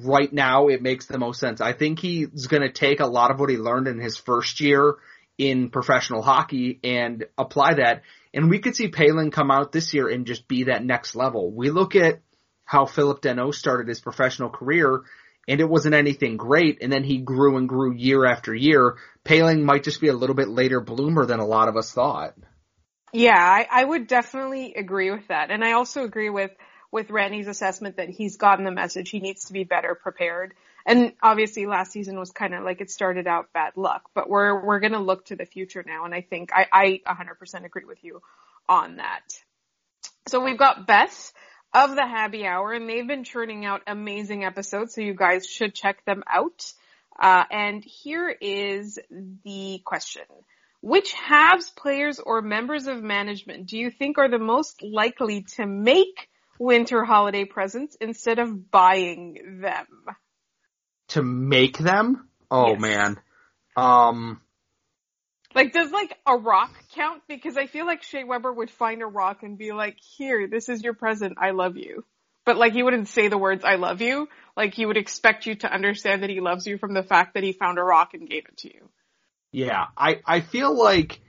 right 0.00 0.32
now 0.32 0.68
it 0.68 0.82
makes 0.82 1.06
the 1.06 1.18
most 1.18 1.40
sense. 1.40 1.60
I 1.60 1.72
think 1.72 1.98
he's 1.98 2.46
going 2.46 2.62
to 2.62 2.72
take 2.72 3.00
a 3.00 3.06
lot 3.06 3.30
of 3.30 3.38
what 3.38 3.50
he 3.50 3.56
learned 3.56 3.88
in 3.88 3.98
his 3.98 4.16
first 4.16 4.60
year 4.60 4.96
in 5.38 5.70
professional 5.70 6.22
hockey 6.22 6.80
and 6.82 7.26
apply 7.36 7.74
that. 7.74 8.02
And 8.34 8.48
we 8.48 8.58
could 8.58 8.74
see 8.74 8.88
Poehling 8.88 9.32
come 9.32 9.50
out 9.50 9.72
this 9.72 9.92
year 9.92 10.08
and 10.08 10.26
just 10.26 10.48
be 10.48 10.64
that 10.64 10.84
next 10.84 11.14
level. 11.14 11.52
We 11.52 11.70
look 11.70 11.94
at 11.96 12.20
how 12.64 12.86
Phillip 12.86 13.20
Danault 13.20 13.54
started 13.54 13.88
his 13.88 14.00
professional 14.00 14.48
career 14.48 15.02
and 15.48 15.60
it 15.60 15.68
wasn't 15.68 15.94
anything 15.94 16.36
great. 16.36 16.78
And 16.80 16.92
then 16.92 17.04
he 17.04 17.18
grew 17.18 17.56
and 17.56 17.68
grew 17.68 17.92
year 17.92 18.24
after 18.24 18.54
year. 18.54 18.96
Poehling 19.24 19.62
might 19.62 19.84
just 19.84 20.00
be 20.00 20.08
a 20.08 20.14
little 20.14 20.36
bit 20.36 20.48
later 20.48 20.80
bloomer 20.80 21.26
than 21.26 21.40
a 21.40 21.46
lot 21.46 21.68
of 21.68 21.76
us 21.76 21.92
thought. 21.92 22.34
Yeah, 23.12 23.36
I, 23.36 23.66
I 23.70 23.84
would 23.84 24.06
definitely 24.06 24.74
agree 24.74 25.10
with 25.10 25.28
that. 25.28 25.50
And 25.50 25.62
I 25.62 25.72
also 25.72 26.04
agree 26.04 26.30
with, 26.30 26.52
with 26.90 27.10
Randy's 27.10 27.48
assessment 27.48 27.96
that 27.98 28.08
he's 28.08 28.36
gotten 28.36 28.64
the 28.64 28.70
message. 28.70 29.10
He 29.10 29.20
needs 29.20 29.46
to 29.46 29.52
be 29.52 29.64
better 29.64 29.98
prepared. 30.00 30.54
And 30.86 31.12
obviously 31.22 31.66
last 31.66 31.92
season 31.92 32.18
was 32.18 32.30
kind 32.30 32.54
of 32.54 32.64
like 32.64 32.80
it 32.80 32.90
started 32.90 33.26
out 33.26 33.52
bad 33.52 33.76
luck, 33.76 34.10
but 34.14 34.28
we're, 34.28 34.64
we're 34.64 34.80
going 34.80 34.92
to 34.92 34.98
look 34.98 35.26
to 35.26 35.36
the 35.36 35.46
future 35.46 35.84
now. 35.86 36.04
And 36.04 36.14
I 36.14 36.22
think 36.22 36.50
I, 36.52 36.66
I 36.72 37.00
100% 37.06 37.64
agree 37.64 37.84
with 37.84 38.02
you 38.02 38.20
on 38.68 38.96
that. 38.96 39.22
So 40.28 40.40
we've 40.40 40.58
got 40.58 40.86
Beth 40.86 41.32
of 41.74 41.94
the 41.94 42.06
Happy 42.06 42.46
Hour 42.46 42.72
and 42.72 42.88
they've 42.88 43.06
been 43.06 43.24
churning 43.24 43.64
out 43.64 43.82
amazing 43.86 44.44
episodes. 44.44 44.94
So 44.94 45.00
you 45.00 45.14
guys 45.14 45.46
should 45.46 45.74
check 45.74 46.04
them 46.04 46.22
out. 46.30 46.72
Uh, 47.18 47.44
and 47.50 47.84
here 47.84 48.28
is 48.28 48.98
the 49.44 49.80
question. 49.84 50.22
Which 50.80 51.14
Habs 51.14 51.74
players 51.74 52.18
or 52.18 52.42
members 52.42 52.88
of 52.88 53.02
management 53.02 53.66
do 53.66 53.78
you 53.78 53.90
think 53.90 54.18
are 54.18 54.28
the 54.28 54.38
most 54.38 54.82
likely 54.82 55.42
to 55.56 55.66
make 55.66 56.28
winter 56.58 57.04
holiday 57.04 57.44
presents 57.44 57.96
instead 58.00 58.38
of 58.38 58.70
buying 58.70 59.60
them? 59.60 59.86
To 61.12 61.22
make 61.22 61.78
them? 61.78 62.28
Oh 62.50 62.74
Yes. 62.74 62.76
man. 62.76 63.16
Um, 63.76 64.40
Like, 65.54 65.72
does 65.72 65.90
like 65.90 66.16
a 66.26 66.36
rock 66.36 66.72
count? 66.94 67.22
Because 67.28 67.56
I 67.56 67.66
feel 67.66 67.86
like 67.86 68.02
Shea 68.02 68.24
Weber 68.24 68.52
would 68.52 68.70
find 68.70 69.02
a 69.02 69.06
rock 69.06 69.42
and 69.42 69.58
be 69.58 69.72
like, 69.72 69.98
here, 70.00 70.46
this 70.48 70.68
is 70.68 70.82
your 70.82 70.94
present, 70.94 71.38
I 71.40 71.50
love 71.50 71.76
you. 71.76 72.04
But 72.46 72.56
like, 72.56 72.72
he 72.72 72.82
wouldn't 72.82 73.08
say 73.08 73.28
the 73.28 73.38
words, 73.38 73.64
I 73.64 73.76
love 73.76 74.00
you. 74.00 74.28
Like, 74.56 74.74
he 74.74 74.86
would 74.86 74.96
expect 74.96 75.46
you 75.46 75.54
to 75.56 75.72
understand 75.72 76.22
that 76.22 76.30
he 76.30 76.40
loves 76.40 76.66
you 76.66 76.78
from 76.78 76.94
the 76.94 77.02
fact 77.02 77.34
that 77.34 77.42
he 77.42 77.52
found 77.52 77.78
a 77.78 77.82
rock 77.82 78.14
and 78.14 78.28
gave 78.28 78.46
it 78.46 78.56
to 78.58 78.74
you. 78.74 78.90
yeah, 79.52 79.86
I, 79.96 80.20
I 80.26 80.40
feel 80.40 80.74
like 80.76 81.20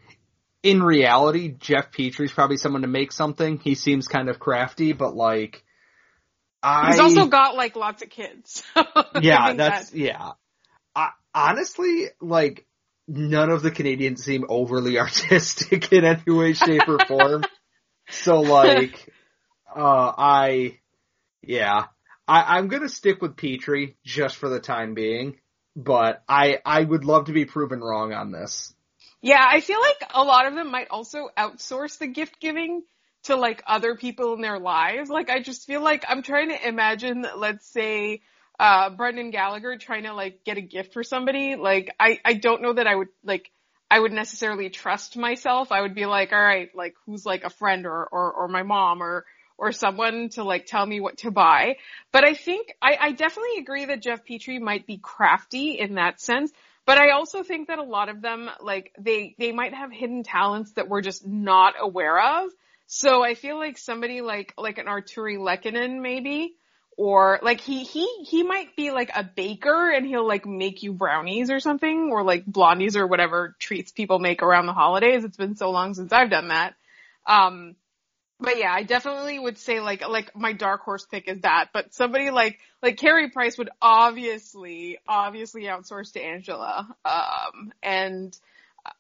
in 0.63 0.81
reality, 0.81 1.55
Jeff 1.57 1.91
Petry's 1.91 2.31
probably 2.31 2.57
someone 2.57 2.83
to 2.83 2.87
make 2.87 3.11
something. 3.11 3.59
He 3.59 3.75
seems 3.75 4.07
kind 4.07 4.29
of 4.29 4.39
crafty, 4.39 4.93
but 4.93 5.15
like, 5.15 5.62
I, 6.63 6.91
He's 6.91 6.99
also 6.99 7.27
got 7.27 7.55
like 7.55 7.75
lots 7.75 8.01
of 8.01 8.09
kids. 8.09 8.63
Yeah, 9.21 9.53
that's, 9.53 9.89
that- 9.89 9.97
yeah. 9.97 10.31
I, 10.95 11.09
honestly, 11.33 12.07
like, 12.21 12.65
none 13.07 13.49
of 13.49 13.61
the 13.61 13.71
Canadiens 13.71 14.19
seem 14.19 14.45
overly 14.47 14.97
artistic 14.99 15.91
in 15.91 16.05
any 16.05 16.23
way, 16.27 16.53
shape, 16.53 16.87
or 16.87 16.99
form. 17.05 17.43
so 18.09 18.41
like, 18.41 19.11
uh, 19.75 20.13
I, 20.17 20.79
yeah, 21.41 21.85
I, 22.27 22.57
I'm 22.57 22.69
gonna 22.69 22.89
stick 22.89 23.21
with 23.21 23.35
Petry 23.35 23.95
just 24.05 24.37
for 24.37 24.49
the 24.49 24.59
time 24.59 24.93
being, 24.93 25.37
but 25.75 26.23
I, 26.27 26.59
I 26.65 26.83
would 26.83 27.03
love 27.05 27.25
to 27.25 27.33
be 27.33 27.45
proven 27.45 27.81
wrong 27.81 28.13
on 28.13 28.31
this. 28.31 28.73
Yeah, 29.21 29.43
I 29.45 29.61
feel 29.61 29.79
like 29.79 30.11
a 30.13 30.23
lot 30.23 30.47
of 30.47 30.55
them 30.55 30.69
might 30.71 30.89
also 30.89 31.29
outsource 31.37 31.97
the 31.97 32.07
gift 32.07 32.39
giving 32.39 32.83
to 33.23 33.35
like 33.35 33.63
other 33.65 33.95
people 33.95 34.33
in 34.33 34.41
their 34.41 34.59
lives. 34.59 35.09
Like 35.09 35.29
I 35.29 35.41
just 35.41 35.65
feel 35.65 35.81
like 35.81 36.05
I'm 36.07 36.21
trying 36.21 36.49
to 36.49 36.67
imagine, 36.67 37.25
let's 37.37 37.67
say, 37.67 38.21
uh, 38.59 38.89
Brendan 38.91 39.31
Gallagher 39.31 39.77
trying 39.77 40.03
to 40.03 40.13
like 40.13 40.43
get 40.43 40.57
a 40.57 40.61
gift 40.61 40.93
for 40.93 41.03
somebody. 41.03 41.55
Like 41.55 41.93
I, 41.99 42.19
I 42.23 42.33
don't 42.33 42.61
know 42.61 42.73
that 42.73 42.87
I 42.87 42.95
would 42.95 43.09
like, 43.23 43.51
I 43.89 43.99
would 43.99 44.11
necessarily 44.11 44.69
trust 44.69 45.17
myself. 45.17 45.71
I 45.71 45.81
would 45.81 45.95
be 45.95 46.05
like, 46.05 46.31
all 46.33 46.41
right, 46.41 46.69
like 46.75 46.95
who's 47.05 47.25
like 47.25 47.43
a 47.43 47.49
friend 47.49 47.85
or, 47.85 48.05
or, 48.05 48.31
or 48.31 48.47
my 48.47 48.63
mom 48.63 49.01
or, 49.01 49.25
or 49.57 49.71
someone 49.71 50.29
to 50.29 50.43
like 50.43 50.65
tell 50.65 50.85
me 50.85 50.99
what 50.99 51.17
to 51.19 51.31
buy. 51.31 51.77
But 52.11 52.25
I 52.25 52.33
think 52.33 52.73
I, 52.81 52.97
I 52.99 53.11
definitely 53.11 53.59
agree 53.59 53.85
that 53.85 54.01
Jeff 54.01 54.25
Petry 54.25 54.59
might 54.59 54.85
be 54.87 54.97
crafty 54.97 55.79
in 55.79 55.95
that 55.95 56.19
sense. 56.19 56.51
But 56.85 56.97
I 56.97 57.11
also 57.11 57.43
think 57.43 57.69
that 57.69 57.79
a 57.79 57.83
lot 57.83 58.09
of 58.09 58.21
them, 58.21 58.49
like, 58.61 58.91
they, 58.99 59.35
they 59.39 59.53
might 59.53 59.73
have 59.73 59.89
hidden 59.89 60.23
talents 60.23 60.73
that 60.73 60.89
we're 60.89 61.01
just 61.01 61.25
not 61.25 61.75
aware 61.79 62.19
of. 62.19 62.49
So 62.87 63.23
I 63.23 63.35
feel 63.35 63.57
like 63.57 63.77
somebody 63.77 64.21
like, 64.21 64.53
like 64.57 64.77
an 64.77 64.85
Artturi 64.85 65.37
Lehkonen 65.37 66.01
maybe, 66.01 66.55
or 66.95 67.39
like 67.41 67.59
he, 67.59 67.83
he, 67.83 68.07
he 68.23 68.43
might 68.43 68.75
be 68.75 68.91
like 68.91 69.09
a 69.15 69.23
baker 69.23 69.89
and 69.89 70.05
he'll 70.05 70.27
like 70.27 70.45
make 70.45 70.83
you 70.83 70.93
brownies 70.93 71.49
or 71.49 71.59
something, 71.59 72.09
or 72.11 72.23
like 72.23 72.45
blondies 72.45 72.95
or 72.95 73.07
whatever 73.07 73.55
treats 73.59 73.91
people 73.91 74.19
make 74.19 74.43
around 74.43 74.67
the 74.67 74.73
holidays. 74.73 75.23
It's 75.23 75.37
been 75.37 75.55
so 75.55 75.71
long 75.71 75.95
since 75.95 76.11
I've 76.13 76.29
done 76.29 76.49
that. 76.49 76.75
Um, 77.25 77.75
but 78.39 78.57
yeah, 78.57 78.73
I 78.73 78.83
definitely 78.83 79.39
would 79.39 79.57
say 79.57 79.79
like 79.79 80.07
like 80.07 80.35
my 80.35 80.51
dark 80.53 80.81
horse 80.81 81.05
pick 81.05 81.29
is 81.29 81.41
that. 81.41 81.69
But 81.73 81.93
somebody 81.93 82.29
like 82.29 82.59
like 82.81 82.97
Carey 82.97 83.29
Price 83.29 83.57
would 83.57 83.69
obviously 83.81 84.99
obviously 85.07 85.63
outsource 85.63 86.11
to 86.13 86.21
Angela. 86.21 86.93
Um, 87.05 87.71
and 87.81 88.37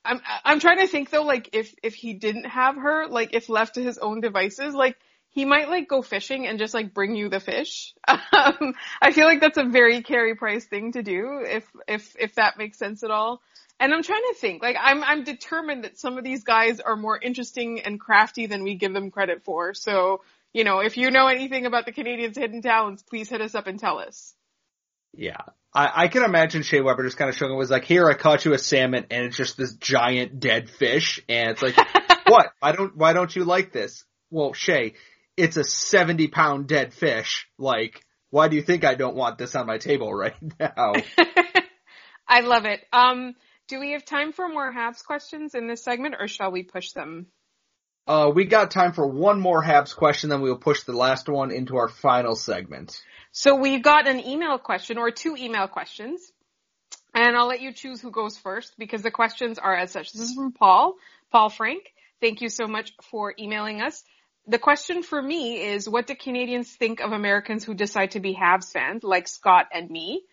I'm 0.05 0.21
I'm 0.43 0.59
trying 0.59 0.79
to 0.79 0.87
think 0.87 1.09
though, 1.09 1.23
like 1.23 1.49
if 1.53 1.73
if 1.83 1.93
he 1.93 2.13
didn't 2.13 2.45
have 2.45 2.75
her, 2.75 3.07
like 3.07 3.33
if 3.33 3.49
left 3.49 3.75
to 3.75 3.83
his 3.83 3.97
own 3.97 4.21
devices, 4.21 4.73
like 4.73 4.97
he 5.29 5.45
might 5.45 5.69
like 5.69 5.87
go 5.87 6.01
fishing 6.01 6.45
and 6.45 6.59
just 6.59 6.73
like 6.73 6.93
bring 6.93 7.15
you 7.15 7.29
the 7.29 7.39
fish. 7.39 7.93
Um, 8.33 8.73
I 9.01 9.11
feel 9.11 9.25
like 9.25 9.39
that's 9.41 9.57
a 9.57 9.63
very 9.63 10.01
Carey 10.01 10.35
Price 10.35 10.65
thing 10.65 10.93
to 10.93 11.03
do, 11.03 11.43
if 11.45 11.65
if 11.87 12.15
if 12.19 12.35
that 12.35 12.57
makes 12.57 12.77
sense 12.77 13.03
at 13.03 13.11
all. 13.11 13.41
And 13.79 13.93
I'm 13.93 14.03
trying 14.03 14.23
to 14.29 14.35
think, 14.39 14.61
like 14.61 14.75
I'm 14.79 15.03
I'm 15.03 15.23
determined 15.23 15.83
that 15.83 15.99
some 15.99 16.17
of 16.17 16.23
these 16.23 16.43
guys 16.43 16.79
are 16.79 16.95
more 16.95 17.17
interesting 17.17 17.81
and 17.81 17.99
crafty 17.99 18.47
than 18.47 18.63
we 18.63 18.75
give 18.75 18.93
them 18.93 19.11
credit 19.11 19.43
for. 19.43 19.73
So, 19.73 20.21
you 20.51 20.63
know, 20.63 20.79
if 20.79 20.97
you 20.97 21.11
know 21.11 21.27
anything 21.27 21.65
about 21.65 21.85
the 21.85 21.93
Canadiens' 21.93 22.37
hidden 22.37 22.61
talents, 22.61 23.03
please 23.03 23.29
hit 23.29 23.41
us 23.41 23.55
up 23.55 23.67
and 23.67 23.79
tell 23.79 23.99
us. 23.99 24.33
Yeah. 25.13 25.37
I, 25.73 26.03
I 26.03 26.07
can 26.07 26.23
imagine 26.23 26.61
Shea 26.61 26.81
Weber 26.81 27.03
just 27.03 27.17
kind 27.17 27.29
of 27.29 27.35
showing 27.35 27.51
it 27.51 27.57
was 27.57 27.71
like, 27.71 27.85
here, 27.85 28.07
I 28.07 28.13
caught 28.13 28.45
you 28.45 28.53
a 28.53 28.59
salmon 28.59 29.05
and 29.09 29.25
it's 29.25 29.37
just 29.37 29.57
this 29.57 29.73
giant 29.75 30.39
dead 30.39 30.69
fish. 30.69 31.19
And 31.27 31.51
it's 31.51 31.61
like, 31.61 31.75
what? 32.27 32.47
Why 32.59 32.71
don't, 32.71 32.95
why 32.95 33.13
don't 33.13 33.35
you 33.35 33.43
like 33.43 33.71
this? 33.71 34.05
Well, 34.29 34.53
Shea, 34.53 34.93
it's 35.37 35.57
a 35.57 35.63
70 35.63 36.27
pound 36.27 36.67
dead 36.67 36.93
fish. 36.93 37.47
Like, 37.57 38.03
why 38.29 38.47
do 38.47 38.55
you 38.55 38.61
think 38.61 38.83
I 38.83 38.95
don't 38.95 39.15
want 39.15 39.37
this 39.37 39.55
on 39.55 39.67
my 39.67 39.77
table 39.77 40.13
right 40.13 40.35
now? 40.59 40.93
I 42.27 42.41
love 42.41 42.65
it. 42.65 42.81
Um, 42.91 43.35
do 43.67 43.79
we 43.79 43.91
have 43.91 44.05
time 44.05 44.31
for 44.31 44.47
more 44.47 44.71
Habs 44.73 45.03
questions 45.03 45.55
in 45.55 45.67
this 45.67 45.83
segment 45.83 46.15
or 46.19 46.27
shall 46.27 46.51
we 46.51 46.63
push 46.63 46.91
them? 46.91 47.27
Uh, 48.05 48.31
we 48.33 48.45
got 48.45 48.69
time 48.69 48.91
for 48.91 49.07
one 49.07 49.39
more 49.39 49.63
Habs 49.63 49.95
question, 49.95 50.29
then 50.29 50.41
we'll 50.41 50.57
push 50.57 50.83
the 50.83 50.91
last 50.91 51.29
one 51.29 51.51
into 51.51 51.77
our 51.77 51.87
final 51.87 52.35
segment. 52.35 53.01
So 53.31 53.55
we've 53.55 53.81
got 53.81 54.07
an 54.07 54.19
email 54.19 54.57
question 54.57 54.97
or 54.97 55.09
two 55.09 55.35
email 55.37 55.67
questions. 55.67 56.31
And 57.15 57.37
I'll 57.37 57.47
let 57.47 57.61
you 57.61 57.71
choose 57.71 58.01
who 58.01 58.11
goes 58.11 58.37
first 58.37 58.73
because 58.77 59.03
the 59.03 59.11
questions 59.11 59.59
are 59.59 59.75
as 59.75 59.91
such. 59.91 60.11
This 60.11 60.21
is 60.21 60.33
from 60.33 60.51
Paul, 60.51 60.95
Paul 61.31 61.49
Frank. 61.49 61.93
Thank 62.19 62.41
you 62.41 62.49
so 62.49 62.67
much 62.67 62.93
for 63.03 63.33
emailing 63.39 63.81
us. 63.81 64.03
The 64.47 64.59
question 64.59 65.03
for 65.03 65.21
me 65.21 65.61
is 65.61 65.87
what 65.87 66.07
do 66.07 66.15
Canadians 66.15 66.75
think 66.75 66.99
of 66.99 67.11
Americans 67.11 67.63
who 67.63 67.73
decide 67.73 68.11
to 68.11 68.19
be 68.19 68.35
Habs 68.35 68.71
fans 68.71 69.03
like 69.03 69.27
Scott 69.27 69.67
and 69.71 69.89
me? 69.89 70.23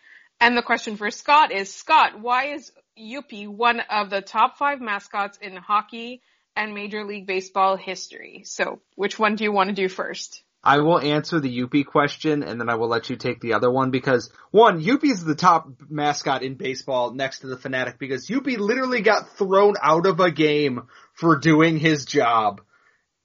And 0.40 0.56
the 0.56 0.62
question 0.62 0.96
for 0.96 1.10
Scott 1.10 1.52
is, 1.52 1.72
Scott, 1.72 2.18
why 2.18 2.46
is 2.54 2.72
Youppi 2.98 3.46
one 3.46 3.80
of 3.80 4.10
the 4.10 4.22
top 4.22 4.56
five 4.56 4.80
mascots 4.80 5.38
in 5.40 5.54
hockey 5.56 6.22
and 6.56 6.74
Major 6.74 7.04
League 7.04 7.26
Baseball 7.26 7.76
history? 7.76 8.42
So 8.44 8.80
which 8.96 9.18
one 9.18 9.36
do 9.36 9.44
you 9.44 9.52
want 9.52 9.68
to 9.68 9.74
do 9.74 9.88
first? 9.88 10.42
I 10.62 10.80
will 10.80 10.98
answer 10.98 11.40
the 11.40 11.56
Youppi 11.56 11.86
question 11.86 12.42
and 12.42 12.60
then 12.60 12.68
I 12.68 12.74
will 12.74 12.88
let 12.88 13.08
you 13.08 13.16
take 13.16 13.40
the 13.40 13.54
other 13.54 13.70
one 13.70 13.90
because 13.90 14.30
one, 14.50 14.82
Youppi 14.82 15.10
is 15.10 15.24
the 15.24 15.34
top 15.34 15.68
mascot 15.88 16.42
in 16.42 16.54
baseball 16.54 17.14
next 17.14 17.40
to 17.40 17.46
the 17.46 17.56
Phanatic 17.56 17.98
because 17.98 18.28
Youppi 18.28 18.58
literally 18.58 19.00
got 19.00 19.36
thrown 19.38 19.74
out 19.82 20.06
of 20.06 20.20
a 20.20 20.30
game 20.30 20.82
for 21.14 21.38
doing 21.38 21.78
his 21.78 22.04
job 22.04 22.60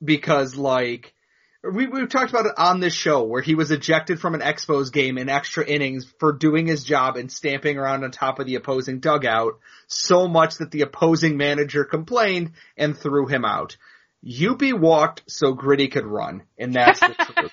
because 0.02 0.56
like 0.56 1.14
we, 1.72 1.88
we've 1.88 2.10
talked 2.10 2.30
about 2.30 2.46
it 2.46 2.54
on 2.58 2.80
this 2.80 2.94
show 2.94 3.24
where 3.24 3.42
he 3.42 3.56
was 3.56 3.72
ejected 3.72 4.20
from 4.20 4.36
an 4.36 4.42
Expos 4.42 4.92
game 4.92 5.18
in 5.18 5.30
extra 5.30 5.66
innings 5.66 6.06
for 6.20 6.32
doing 6.32 6.68
his 6.68 6.84
job 6.84 7.18
and 7.18 7.32
stamping 7.32 7.78
around 7.78 8.04
on 8.04 8.12
top 8.12 8.40
of 8.40 8.46
the 8.46 8.56
opposing 8.56 9.00
dugout 9.00 9.60
so 9.88 10.28
much 10.28 10.58
that 10.58 10.72
the 10.72 10.82
opposing 10.82 11.38
manager 11.38 11.84
complained 11.84 12.52
and 12.78 12.98
threw 12.98 13.28
him 13.28 13.46
out. 13.46 13.78
Youppi 14.26 14.78
walked 14.78 15.24
so 15.28 15.54
Gritty 15.54 15.88
could 15.88 16.06
run, 16.06 16.44
and 16.58 16.74
that's 16.74 17.00
the 17.00 17.14
truth. 17.14 17.52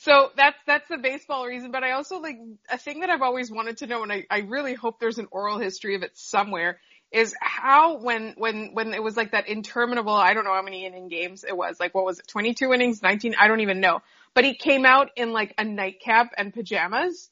So 0.00 0.30
that's 0.36 0.56
that's 0.66 0.88
the 0.88 0.96
baseball 0.96 1.46
reason, 1.46 1.70
but 1.70 1.84
I 1.84 1.92
also 1.92 2.18
like 2.18 2.38
a 2.70 2.78
thing 2.78 3.00
that 3.00 3.10
I've 3.10 3.22
always 3.22 3.50
wanted 3.50 3.78
to 3.78 3.86
know, 3.86 4.02
and 4.02 4.12
I, 4.12 4.24
I 4.30 4.38
really 4.38 4.74
hope 4.74 5.00
there's 5.00 5.18
an 5.18 5.28
oral 5.30 5.58
history 5.58 5.96
of 5.96 6.02
it 6.02 6.12
somewhere, 6.14 6.80
is 7.10 7.34
how 7.40 7.98
when 7.98 8.34
when 8.36 8.70
when 8.74 8.92
it 8.92 9.02
was 9.02 9.16
like 9.16 9.32
that 9.32 9.48
interminable 9.48 10.14
I 10.14 10.34
don't 10.34 10.44
know 10.44 10.54
how 10.54 10.62
many 10.62 10.84
inning 10.84 11.08
games 11.08 11.44
it 11.44 11.56
was. 11.56 11.80
Like 11.80 11.94
what 11.94 12.04
was 12.04 12.18
it? 12.18 12.28
22 12.28 12.72
innings? 12.72 13.02
19 13.02 13.34
I 13.38 13.48
don't 13.48 13.60
even 13.60 13.80
know. 13.80 14.00
But 14.34 14.44
he 14.44 14.54
came 14.54 14.84
out 14.84 15.10
in 15.16 15.32
like 15.32 15.54
a 15.56 15.64
nightcap 15.64 16.32
and 16.36 16.52
pajamas. 16.52 17.30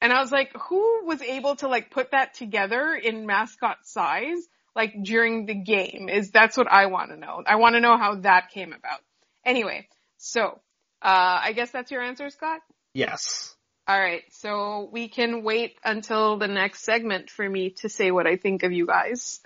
And 0.00 0.12
I 0.12 0.20
was 0.20 0.30
like 0.30 0.52
who 0.68 1.06
was 1.06 1.20
able 1.22 1.56
to 1.56 1.68
like 1.68 1.90
put 1.90 2.12
that 2.12 2.34
together 2.34 2.94
in 2.94 3.26
mascot 3.26 3.78
size 3.84 4.38
like 4.76 4.94
during 5.02 5.46
the 5.46 5.54
game 5.54 6.08
is 6.08 6.30
that's 6.30 6.56
what 6.56 6.70
I 6.70 6.86
want 6.86 7.10
to 7.10 7.16
know. 7.16 7.42
I 7.44 7.56
want 7.56 7.74
to 7.74 7.80
know 7.80 7.96
how 7.96 8.16
that 8.16 8.50
came 8.50 8.72
about. 8.72 9.00
Anyway 9.44 9.88
so 10.18 10.60
uh 11.02 11.40
I 11.42 11.52
guess 11.52 11.72
that's 11.72 11.90
your 11.90 12.02
answer 12.02 12.30
Scott? 12.30 12.60
Yes 12.94 13.55
all 13.88 13.98
right, 13.98 14.24
so 14.30 14.88
we 14.90 15.08
can 15.08 15.44
wait 15.44 15.76
until 15.84 16.38
the 16.38 16.48
next 16.48 16.82
segment 16.82 17.30
for 17.30 17.48
me 17.48 17.70
to 17.70 17.88
say 17.88 18.10
what 18.10 18.26
I 18.26 18.36
think 18.36 18.64
of 18.64 18.72
you 18.72 18.86
guys. 18.86 19.40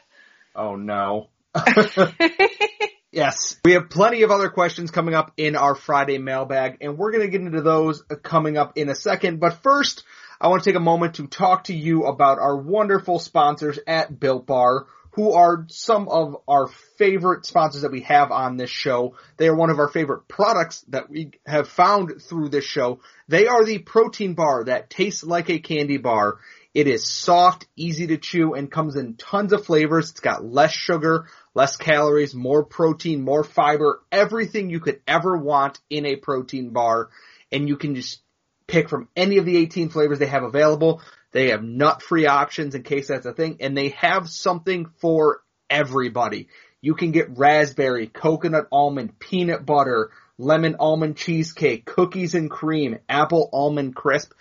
oh 0.54 0.76
no. 0.76 1.28
yes, 3.10 3.56
we 3.64 3.72
have 3.72 3.90
plenty 3.90 4.22
of 4.22 4.30
other 4.30 4.50
questions 4.50 4.92
coming 4.92 5.14
up 5.14 5.32
in 5.36 5.56
our 5.56 5.74
Friday 5.74 6.18
mailbag, 6.18 6.78
and 6.80 6.96
we're 6.96 7.10
going 7.10 7.24
to 7.24 7.30
get 7.30 7.40
into 7.40 7.60
those 7.60 8.04
coming 8.22 8.56
up 8.56 8.78
in 8.78 8.88
a 8.88 8.94
second. 8.94 9.40
But 9.40 9.62
first, 9.62 10.04
I 10.40 10.46
want 10.46 10.62
to 10.62 10.70
take 10.70 10.76
a 10.76 10.80
moment 10.80 11.16
to 11.16 11.26
talk 11.26 11.64
to 11.64 11.74
you 11.74 12.04
about 12.04 12.38
our 12.38 12.56
wonderful 12.56 13.18
sponsors 13.18 13.80
at 13.86 14.18
Built 14.18 14.46
Bar 14.46 14.86
who 15.12 15.32
are 15.32 15.66
some 15.68 16.08
of 16.08 16.36
our 16.48 16.68
favorite 16.96 17.44
sponsors 17.44 17.82
that 17.82 17.92
we 17.92 18.00
have 18.00 18.30
on 18.30 18.56
this 18.56 18.70
show. 18.70 19.16
They 19.36 19.48
are 19.48 19.54
one 19.54 19.70
of 19.70 19.78
our 19.78 19.88
favorite 19.88 20.26
products 20.26 20.84
that 20.88 21.10
we 21.10 21.32
have 21.46 21.68
found 21.68 22.22
through 22.22 22.48
this 22.48 22.64
show. 22.64 23.00
They 23.28 23.46
are 23.46 23.64
the 23.64 23.78
protein 23.78 24.34
bar 24.34 24.64
that 24.64 24.88
tastes 24.88 25.22
like 25.22 25.50
a 25.50 25.58
candy 25.58 25.98
bar. 25.98 26.38
It 26.74 26.86
is 26.86 27.06
soft, 27.06 27.66
easy 27.76 28.06
to 28.06 28.16
chew, 28.16 28.54
and 28.54 28.70
comes 28.70 28.96
in 28.96 29.16
tons 29.16 29.52
of 29.52 29.66
flavors. 29.66 30.10
It's 30.10 30.20
got 30.20 30.44
less 30.44 30.72
sugar, 30.72 31.26
less 31.54 31.76
calories, 31.76 32.34
more 32.34 32.64
protein, 32.64 33.20
more 33.22 33.44
fiber, 33.44 34.02
everything 34.10 34.70
you 34.70 34.80
could 34.80 35.02
ever 35.06 35.36
want 35.36 35.78
in 35.90 36.06
a 36.06 36.16
protein 36.16 36.70
bar. 36.70 37.10
And 37.50 37.68
you 37.68 37.76
can 37.76 37.94
just 37.94 38.22
pick 38.66 38.88
from 38.88 39.08
any 39.14 39.36
of 39.36 39.44
the 39.44 39.58
18 39.58 39.90
flavors 39.90 40.18
they 40.18 40.26
have 40.26 40.44
available. 40.44 41.02
They 41.32 41.50
have 41.50 41.62
nut 41.62 42.02
free 42.02 42.26
options 42.26 42.74
in 42.74 42.82
case 42.82 43.08
that's 43.08 43.26
a 43.26 43.32
thing 43.32 43.56
and 43.60 43.76
they 43.76 43.90
have 43.90 44.28
something 44.28 44.86
for 45.00 45.40
everybody. 45.68 46.48
You 46.80 46.94
can 46.94 47.12
get 47.12 47.38
raspberry, 47.38 48.06
coconut 48.06 48.68
almond, 48.70 49.18
peanut 49.18 49.64
butter, 49.64 50.10
lemon 50.38 50.76
almond 50.78 51.16
cheesecake, 51.16 51.86
cookies 51.86 52.34
and 52.34 52.50
cream, 52.50 52.98
apple 53.08 53.48
almond 53.52 53.94
crisp. 53.94 54.32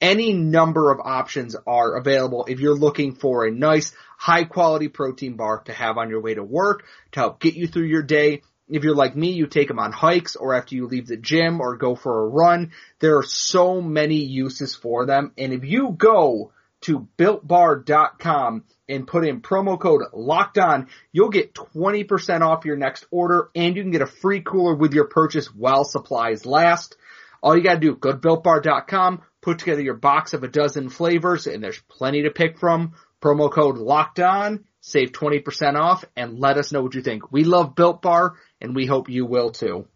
Any 0.00 0.32
number 0.32 0.90
of 0.90 0.98
options 1.04 1.54
are 1.66 1.96
available 1.96 2.46
if 2.48 2.58
you're 2.58 2.74
looking 2.74 3.14
for 3.14 3.44
a 3.44 3.50
nice 3.50 3.92
high 4.16 4.44
quality 4.44 4.88
protein 4.88 5.36
bar 5.36 5.62
to 5.64 5.72
have 5.74 5.98
on 5.98 6.08
your 6.08 6.22
way 6.22 6.34
to 6.34 6.42
work 6.42 6.84
to 7.12 7.20
help 7.20 7.40
get 7.40 7.54
you 7.54 7.66
through 7.66 7.84
your 7.84 8.02
day 8.02 8.40
if 8.70 8.84
you're 8.84 8.94
like 8.94 9.16
me, 9.16 9.32
you 9.32 9.46
take 9.46 9.68
them 9.68 9.78
on 9.78 9.92
hikes 9.92 10.36
or 10.36 10.54
after 10.54 10.74
you 10.74 10.86
leave 10.86 11.06
the 11.06 11.16
gym 11.16 11.60
or 11.60 11.76
go 11.76 11.94
for 11.94 12.22
a 12.22 12.28
run. 12.28 12.72
There 12.98 13.18
are 13.18 13.24
so 13.24 13.80
many 13.80 14.16
uses 14.16 14.74
for 14.74 15.06
them. 15.06 15.32
And 15.36 15.52
if 15.52 15.64
you 15.64 15.90
go 15.96 16.52
to 16.82 17.08
builtbar.com 17.18 18.64
and 18.88 19.06
put 19.06 19.26
in 19.26 19.40
promo 19.40 19.78
code 19.78 20.02
locked 20.12 20.58
on, 20.58 20.88
you'll 21.12 21.30
get 21.30 21.54
20% 21.54 22.40
off 22.40 22.64
your 22.64 22.76
next 22.76 23.06
order 23.10 23.50
and 23.54 23.76
you 23.76 23.82
can 23.82 23.92
get 23.92 24.02
a 24.02 24.06
free 24.06 24.40
cooler 24.40 24.74
with 24.74 24.94
your 24.94 25.06
purchase 25.06 25.46
while 25.54 25.84
supplies 25.84 26.46
last. 26.46 26.96
All 27.42 27.56
you 27.56 27.62
gotta 27.62 27.80
do, 27.80 27.94
go 27.96 28.12
to 28.12 28.18
builtbar.com, 28.18 29.22
put 29.40 29.58
together 29.58 29.82
your 29.82 29.94
box 29.94 30.34
of 30.34 30.42
a 30.42 30.48
dozen 30.48 30.88
flavors 30.90 31.46
and 31.46 31.62
there's 31.62 31.80
plenty 31.88 32.22
to 32.22 32.30
pick 32.30 32.58
from. 32.58 32.94
Promo 33.22 33.52
code 33.52 33.76
locked 33.76 34.18
on, 34.18 34.64
save 34.80 35.12
20% 35.12 35.74
off 35.74 36.04
and 36.16 36.38
let 36.38 36.56
us 36.56 36.72
know 36.72 36.82
what 36.82 36.94
you 36.94 37.02
think. 37.02 37.30
We 37.30 37.44
love 37.44 37.74
Built 37.74 38.02
Bar 38.02 38.34
and 38.60 38.74
we 38.74 38.86
hope 38.86 39.08
you 39.08 39.26
will 39.26 39.50
too. 39.50 39.86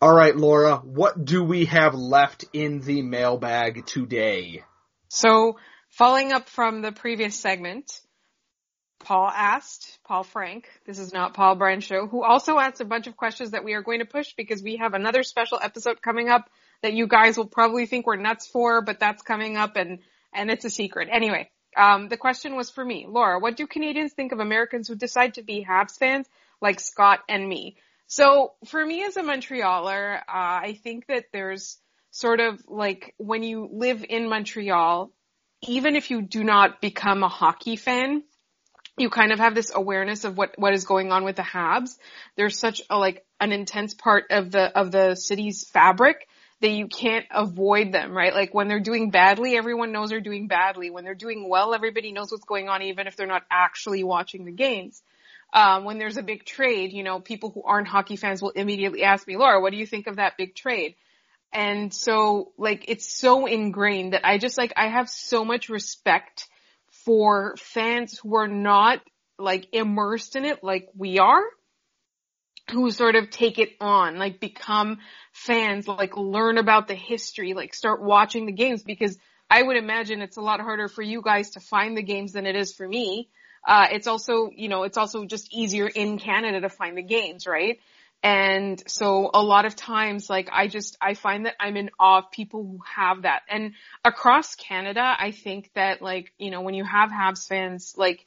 All 0.00 0.14
right, 0.14 0.36
Laura, 0.36 0.76
what 0.76 1.24
do 1.24 1.42
we 1.42 1.64
have 1.66 1.94
left 1.94 2.44
in 2.52 2.80
the 2.80 3.00
mailbag 3.00 3.86
today? 3.86 4.62
So, 5.08 5.58
following 5.88 6.32
up 6.32 6.50
from 6.50 6.82
the 6.82 6.92
previous 6.92 7.34
segment, 7.34 8.00
Paul 8.98 9.28
asked, 9.28 9.98
Paul 10.04 10.22
Frank, 10.22 10.68
this 10.84 10.98
is 10.98 11.14
not 11.14 11.32
Paul 11.32 11.54
Brand 11.54 11.82
show, 11.82 12.06
who 12.06 12.22
also 12.22 12.58
asked 12.58 12.80
a 12.80 12.84
bunch 12.84 13.06
of 13.06 13.16
questions 13.16 13.52
that 13.52 13.64
we 13.64 13.72
are 13.72 13.82
going 13.82 14.00
to 14.00 14.04
push 14.04 14.34
because 14.36 14.62
we 14.62 14.76
have 14.76 14.92
another 14.92 15.22
special 15.22 15.58
episode 15.62 16.02
coming 16.02 16.28
up 16.28 16.50
that 16.82 16.92
you 16.92 17.06
guys 17.06 17.38
will 17.38 17.46
probably 17.46 17.86
think 17.86 18.06
we're 18.06 18.16
nuts 18.16 18.46
for, 18.46 18.82
but 18.82 19.00
that's 19.00 19.22
coming 19.22 19.56
up 19.56 19.76
and, 19.76 20.00
and 20.34 20.50
it's 20.50 20.64
a 20.64 20.70
secret. 20.70 21.08
Anyway, 21.10 21.48
um, 21.76 22.08
the 22.08 22.16
question 22.16 22.56
was 22.56 22.70
for 22.70 22.84
me. 22.84 23.06
Laura, 23.08 23.38
what 23.38 23.56
do 23.56 23.66
Canadians 23.66 24.12
think 24.12 24.32
of 24.32 24.40
Americans 24.40 24.88
who 24.88 24.94
decide 24.94 25.34
to 25.34 25.42
be 25.42 25.64
Habs 25.68 25.98
fans 25.98 26.26
like 26.60 26.80
Scott 26.80 27.20
and 27.28 27.48
me? 27.48 27.76
So 28.06 28.52
for 28.66 28.84
me 28.84 29.04
as 29.04 29.16
a 29.16 29.22
Montrealer, 29.22 30.18
uh, 30.18 30.22
I 30.26 30.78
think 30.82 31.06
that 31.08 31.26
there's 31.32 31.78
sort 32.10 32.40
of 32.40 32.62
like 32.66 33.14
when 33.18 33.42
you 33.42 33.68
live 33.70 34.04
in 34.08 34.28
Montreal, 34.28 35.10
even 35.62 35.96
if 35.96 36.10
you 36.10 36.22
do 36.22 36.44
not 36.44 36.80
become 36.80 37.22
a 37.22 37.28
hockey 37.28 37.76
fan, 37.76 38.22
you 38.96 39.10
kind 39.10 39.32
of 39.32 39.38
have 39.38 39.54
this 39.54 39.70
awareness 39.74 40.24
of 40.24 40.38
what, 40.38 40.54
what 40.56 40.72
is 40.72 40.84
going 40.84 41.12
on 41.12 41.24
with 41.24 41.36
the 41.36 41.42
Habs. 41.42 41.98
There's 42.36 42.58
such 42.58 42.80
a 42.88 42.96
like 42.96 43.26
an 43.40 43.52
intense 43.52 43.92
part 43.92 44.24
of 44.30 44.50
the, 44.50 44.78
of 44.78 44.90
the 44.90 45.14
city's 45.14 45.68
fabric 45.68 46.26
that 46.60 46.70
you 46.70 46.86
can't 46.88 47.26
avoid 47.30 47.92
them, 47.92 48.16
right? 48.16 48.34
Like 48.34 48.54
when 48.54 48.68
they're 48.68 48.80
doing 48.80 49.10
badly, 49.10 49.56
everyone 49.56 49.92
knows 49.92 50.10
they're 50.10 50.20
doing 50.20 50.48
badly. 50.48 50.90
When 50.90 51.04
they're 51.04 51.14
doing 51.14 51.48
well, 51.48 51.74
everybody 51.74 52.12
knows 52.12 52.30
what's 52.30 52.44
going 52.44 52.68
on 52.68 52.82
even 52.82 53.06
if 53.06 53.16
they're 53.16 53.26
not 53.26 53.44
actually 53.50 54.04
watching 54.04 54.44
the 54.44 54.52
games. 54.52 55.02
Um, 55.52 55.84
when 55.84 55.98
there's 55.98 56.16
a 56.16 56.22
big 56.22 56.44
trade, 56.44 56.92
you 56.92 57.02
know, 57.02 57.20
people 57.20 57.50
who 57.50 57.62
aren't 57.62 57.88
hockey 57.88 58.16
fans 58.16 58.42
will 58.42 58.50
immediately 58.50 59.04
ask 59.04 59.26
me, 59.26 59.36
Laura, 59.36 59.60
what 59.60 59.70
do 59.70 59.76
you 59.78 59.86
think 59.86 60.06
of 60.06 60.16
that 60.16 60.36
big 60.36 60.54
trade? 60.54 60.96
And 61.52 61.92
so 61.94 62.52
like 62.58 62.84
it's 62.88 63.10
so 63.10 63.46
ingrained 63.46 64.12
that 64.12 64.26
I 64.26 64.38
just 64.38 64.58
like 64.58 64.72
I 64.76 64.88
have 64.88 65.08
so 65.08 65.44
much 65.44 65.68
respect 65.68 66.48
for 67.04 67.54
fans 67.58 68.18
who 68.18 68.36
are 68.36 68.48
not 68.48 69.00
like 69.38 69.68
immersed 69.72 70.36
in 70.36 70.44
it 70.44 70.64
like 70.64 70.88
we 70.96 71.18
are 71.18 71.42
who 72.70 72.90
sort 72.90 73.14
of 73.14 73.30
take 73.30 73.58
it 73.58 73.70
on, 73.80 74.18
like 74.18 74.40
become 74.40 74.98
fans, 75.32 75.86
like 75.86 76.16
learn 76.16 76.58
about 76.58 76.88
the 76.88 76.94
history, 76.94 77.54
like 77.54 77.74
start 77.74 78.02
watching 78.02 78.46
the 78.46 78.52
games 78.52 78.82
because 78.82 79.16
I 79.48 79.62
would 79.62 79.76
imagine 79.76 80.20
it's 80.20 80.36
a 80.36 80.42
lot 80.42 80.60
harder 80.60 80.88
for 80.88 81.02
you 81.02 81.22
guys 81.22 81.50
to 81.50 81.60
find 81.60 81.96
the 81.96 82.02
games 82.02 82.32
than 82.32 82.46
it 82.46 82.56
is 82.56 82.74
for 82.74 82.86
me. 82.86 83.28
Uh, 83.66 83.86
it's 83.92 84.06
also, 84.06 84.50
you 84.54 84.68
know, 84.68 84.82
it's 84.82 84.96
also 84.96 85.24
just 85.24 85.52
easier 85.52 85.86
in 85.86 86.18
Canada 86.18 86.60
to 86.60 86.68
find 86.68 86.96
the 86.96 87.02
games, 87.02 87.46
right? 87.46 87.78
And 88.22 88.82
so 88.88 89.30
a 89.32 89.42
lot 89.42 89.66
of 89.66 89.76
times, 89.76 90.28
like 90.28 90.48
I 90.50 90.66
just, 90.66 90.96
I 91.00 91.14
find 91.14 91.46
that 91.46 91.54
I'm 91.60 91.76
in 91.76 91.90
awe 91.98 92.18
of 92.18 92.30
people 92.30 92.64
who 92.64 92.80
have 92.96 93.22
that. 93.22 93.42
And 93.48 93.74
across 94.04 94.54
Canada, 94.56 95.02
I 95.18 95.30
think 95.30 95.70
that 95.74 96.02
like, 96.02 96.32
you 96.38 96.50
know, 96.50 96.62
when 96.62 96.74
you 96.74 96.84
have 96.84 97.10
Habs 97.10 97.46
fans, 97.46 97.94
like, 97.96 98.24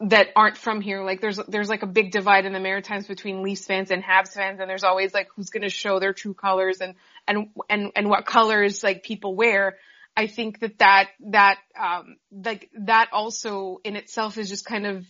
that 0.00 0.28
aren't 0.36 0.56
from 0.56 0.80
here, 0.80 1.02
like 1.02 1.20
there's, 1.20 1.38
there's 1.48 1.68
like 1.68 1.82
a 1.82 1.86
big 1.86 2.12
divide 2.12 2.44
in 2.44 2.52
the 2.52 2.60
Maritimes 2.60 3.06
between 3.06 3.42
Leafs 3.42 3.64
fans 3.64 3.90
and 3.90 4.02
Habs 4.02 4.32
fans, 4.32 4.60
and 4.60 4.70
there's 4.70 4.84
always 4.84 5.12
like 5.12 5.28
who's 5.34 5.50
gonna 5.50 5.68
show 5.68 5.98
their 5.98 6.12
true 6.12 6.34
colors 6.34 6.80
and, 6.80 6.94
and, 7.26 7.48
and, 7.68 7.90
and 7.96 8.08
what 8.08 8.24
colors 8.24 8.84
like 8.84 9.02
people 9.02 9.34
wear. 9.34 9.76
I 10.16 10.26
think 10.26 10.60
that 10.60 10.78
that, 10.78 11.08
that, 11.30 11.58
um, 11.78 12.16
like 12.32 12.70
that 12.80 13.08
also 13.12 13.80
in 13.84 13.96
itself 13.96 14.38
is 14.38 14.48
just 14.48 14.64
kind 14.64 14.86
of 14.86 15.04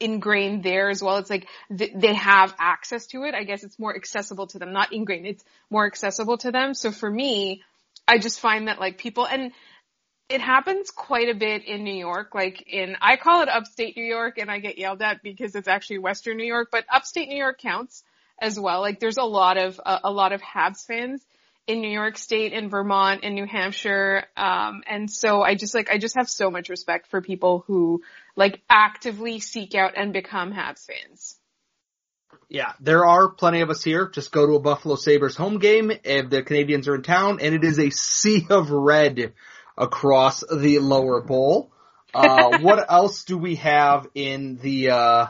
ingrained 0.00 0.62
there 0.62 0.90
as 0.90 1.02
well. 1.02 1.18
It's 1.18 1.30
like 1.30 1.48
th- 1.76 1.92
they 1.94 2.14
have 2.14 2.54
access 2.58 3.06
to 3.08 3.24
it. 3.24 3.34
I 3.34 3.44
guess 3.44 3.64
it's 3.64 3.78
more 3.78 3.94
accessible 3.94 4.46
to 4.48 4.58
them, 4.58 4.72
not 4.72 4.92
ingrained. 4.92 5.26
It's 5.26 5.44
more 5.70 5.86
accessible 5.86 6.38
to 6.38 6.50
them. 6.50 6.74
So 6.74 6.90
for 6.90 7.10
me, 7.10 7.62
I 8.06 8.18
just 8.18 8.40
find 8.40 8.68
that 8.68 8.80
like 8.80 8.98
people 8.98 9.26
and 9.26 9.52
it 10.28 10.40
happens 10.40 10.90
quite 10.90 11.28
a 11.28 11.34
bit 11.34 11.64
in 11.66 11.84
New 11.84 11.94
York. 11.94 12.34
Like 12.34 12.62
in, 12.66 12.96
I 13.00 13.16
call 13.16 13.42
it 13.42 13.48
upstate 13.48 13.96
New 13.96 14.04
York 14.04 14.38
and 14.38 14.50
I 14.50 14.58
get 14.58 14.78
yelled 14.78 15.02
at 15.02 15.22
because 15.22 15.54
it's 15.54 15.68
actually 15.68 15.98
Western 15.98 16.36
New 16.36 16.46
York, 16.46 16.68
but 16.72 16.84
upstate 16.90 17.28
New 17.28 17.36
York 17.36 17.58
counts 17.58 18.02
as 18.40 18.58
well. 18.58 18.80
Like 18.80 19.00
there's 19.00 19.18
a 19.18 19.24
lot 19.24 19.58
of, 19.58 19.80
a 19.84 20.10
lot 20.10 20.32
of 20.32 20.40
Habs 20.40 20.86
fans 20.86 21.24
in 21.66 21.80
New 21.80 21.90
York 21.90 22.18
State, 22.18 22.52
in 22.52 22.68
Vermont, 22.68 23.22
in 23.22 23.34
New 23.34 23.46
Hampshire. 23.46 24.24
Um, 24.36 24.82
and 24.86 25.10
so 25.10 25.42
I 25.42 25.54
just 25.54 25.74
like, 25.74 25.90
I 25.90 25.98
just 25.98 26.16
have 26.16 26.28
so 26.28 26.50
much 26.50 26.68
respect 26.68 27.08
for 27.08 27.20
people 27.20 27.64
who 27.66 28.02
like 28.34 28.60
actively 28.68 29.40
seek 29.40 29.74
out 29.74 29.92
and 29.96 30.12
become 30.12 30.52
Habs 30.52 30.86
fans. 30.86 31.38
Yeah, 32.48 32.72
there 32.80 33.06
are 33.06 33.28
plenty 33.28 33.62
of 33.62 33.70
us 33.70 33.82
here. 33.82 34.08
Just 34.08 34.32
go 34.32 34.46
to 34.46 34.54
a 34.54 34.60
Buffalo 34.60 34.96
Sabres 34.96 35.36
home 35.36 35.58
game 35.58 35.90
if 35.90 36.30
the 36.30 36.42
Canadiens 36.42 36.88
are 36.88 36.94
in 36.94 37.02
town 37.02 37.38
and 37.40 37.54
it 37.54 37.64
is 37.64 37.78
a 37.78 37.90
sea 37.90 38.46
of 38.50 38.70
red 38.70 39.32
across 39.76 40.40
the 40.40 40.78
lower 40.78 41.20
bowl. 41.20 41.72
Uh, 42.12 42.58
what 42.60 42.90
else 42.90 43.24
do 43.24 43.36
we 43.36 43.56
have 43.56 44.06
in 44.14 44.56
the, 44.56 44.90
uh, 44.90 45.26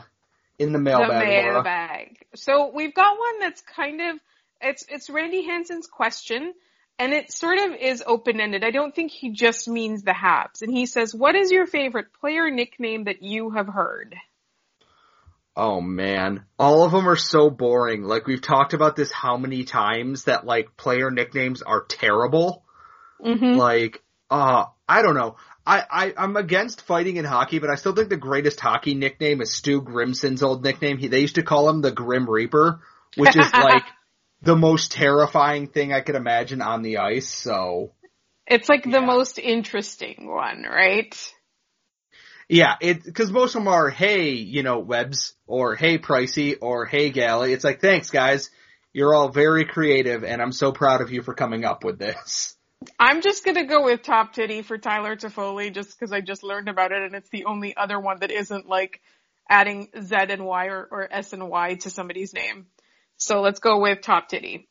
in 0.59 0.71
the 0.71 0.79
mailbag? 0.79 1.09
The 1.09 1.25
mailbag. 1.25 2.25
So 2.35 2.71
we've 2.73 2.93
got 2.93 3.17
one 3.17 3.39
that's 3.39 3.61
kind 3.61 4.01
of, 4.01 4.19
it's, 4.61 4.85
it's 4.89 5.09
Randy 5.09 5.45
Hansen's 5.45 5.87
question 5.87 6.53
and 6.97 7.13
it 7.13 7.31
sort 7.31 7.57
of 7.57 7.75
is 7.75 8.03
open-ended. 8.05 8.63
I 8.63 8.71
don't 8.71 8.95
think 8.95 9.11
he 9.11 9.31
just 9.31 9.67
means 9.67 10.03
the 10.03 10.11
Habs. 10.11 10.61
And 10.61 10.71
he 10.71 10.85
says, 10.85 11.13
what 11.13 11.35
is 11.35 11.51
your 11.51 11.67
favorite 11.67 12.13
player 12.21 12.49
nickname 12.49 13.05
that 13.05 13.21
you 13.21 13.51
have 13.51 13.67
heard? 13.67 14.15
Oh 15.57 15.79
man, 15.79 16.43
all 16.59 16.83
of 16.83 16.91
them 16.91 17.07
are 17.07 17.15
so 17.15 17.49
boring. 17.49 18.03
Like 18.03 18.27
we've 18.27 18.41
talked 18.41 18.73
about 18.73 18.97
this 18.97 19.11
how 19.11 19.37
many 19.37 19.63
times 19.63 20.25
that 20.25 20.45
like 20.45 20.75
player 20.75 21.09
nicknames 21.11 21.61
are 21.61 21.85
terrible. 21.85 22.65
Mm-hmm. 23.23 23.57
Like, 23.57 24.03
uh, 24.29 24.65
I 24.87 25.01
don't 25.01 25.15
know. 25.15 25.35
I, 25.65 25.83
I, 25.89 26.13
I'm 26.17 26.37
against 26.37 26.83
fighting 26.83 27.17
in 27.17 27.25
hockey, 27.25 27.59
but 27.59 27.69
I 27.69 27.75
still 27.75 27.95
think 27.95 28.09
the 28.09 28.17
greatest 28.17 28.59
hockey 28.59 28.93
nickname 28.93 29.41
is 29.41 29.53
Stu 29.53 29.81
Grimson's 29.81 30.43
old 30.43 30.63
nickname. 30.63 30.97
He, 30.97 31.07
they 31.07 31.21
used 31.21 31.35
to 31.35 31.43
call 31.43 31.69
him 31.69 31.81
the 31.81 31.91
Grim 31.91 32.29
Reaper, 32.29 32.81
which 33.15 33.35
is 33.35 33.51
like 33.53 33.83
the 34.41 34.55
most 34.55 34.91
terrifying 34.91 35.67
thing 35.67 35.91
I 35.91 36.01
could 36.01 36.15
imagine 36.15 36.61
on 36.61 36.83
the 36.83 36.97
ice, 36.97 37.27
so. 37.27 37.93
It's 38.45 38.69
like 38.69 38.85
yeah. 38.85 38.99
the 38.99 39.05
most 39.05 39.39
interesting 39.39 40.27
one, 40.27 40.63
right? 40.63 41.33
Yeah, 42.47 42.75
it, 42.79 43.13
cause 43.15 43.31
most 43.31 43.55
of 43.55 43.61
them 43.61 43.67
are, 43.67 43.89
hey, 43.89 44.33
you 44.33 44.61
know, 44.61 44.77
Webs, 44.77 45.33
or 45.47 45.75
hey, 45.75 45.97
Pricey, 45.97 46.57
or 46.61 46.85
hey, 46.85 47.09
Galley. 47.09 47.53
It's 47.53 47.63
like, 47.63 47.81
thanks 47.81 48.11
guys. 48.11 48.51
You're 48.93 49.15
all 49.15 49.29
very 49.29 49.65
creative 49.65 50.23
and 50.23 50.41
I'm 50.41 50.51
so 50.51 50.71
proud 50.71 51.01
of 51.01 51.11
you 51.11 51.23
for 51.23 51.33
coming 51.33 51.65
up 51.65 51.83
with 51.83 51.97
this. 51.97 52.54
I'm 52.99 53.21
just 53.21 53.45
gonna 53.45 53.65
go 53.65 53.83
with 53.83 54.03
Top 54.03 54.33
Titty 54.33 54.61
for 54.61 54.77
Tyler 54.77 55.15
Toffoli 55.15 55.73
just 55.73 55.97
cause 55.99 56.11
I 56.11 56.21
just 56.21 56.43
learned 56.43 56.69
about 56.69 56.91
it 56.91 57.03
and 57.03 57.15
it's 57.15 57.29
the 57.29 57.45
only 57.45 57.75
other 57.75 57.99
one 57.99 58.19
that 58.19 58.31
isn't 58.31 58.67
like 58.67 59.01
adding 59.49 59.89
Z 60.01 60.15
and 60.15 60.45
Y 60.45 60.65
or, 60.67 60.87
or 60.91 61.07
S 61.11 61.33
and 61.33 61.47
Y 61.47 61.75
to 61.75 61.89
somebody's 61.89 62.33
name. 62.33 62.67
So 63.17 63.41
let's 63.41 63.59
go 63.59 63.79
with 63.79 64.01
Top 64.01 64.29
Titty. 64.29 64.67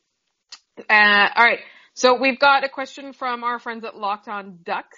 Uh, 0.77 1.29
alright. 1.37 1.59
So 1.93 2.19
we've 2.19 2.39
got 2.39 2.63
a 2.63 2.69
question 2.69 3.13
from 3.13 3.43
our 3.43 3.59
friends 3.59 3.85
at 3.85 3.95
Locked 3.95 4.27
On 4.27 4.59
Ducks. 4.63 4.97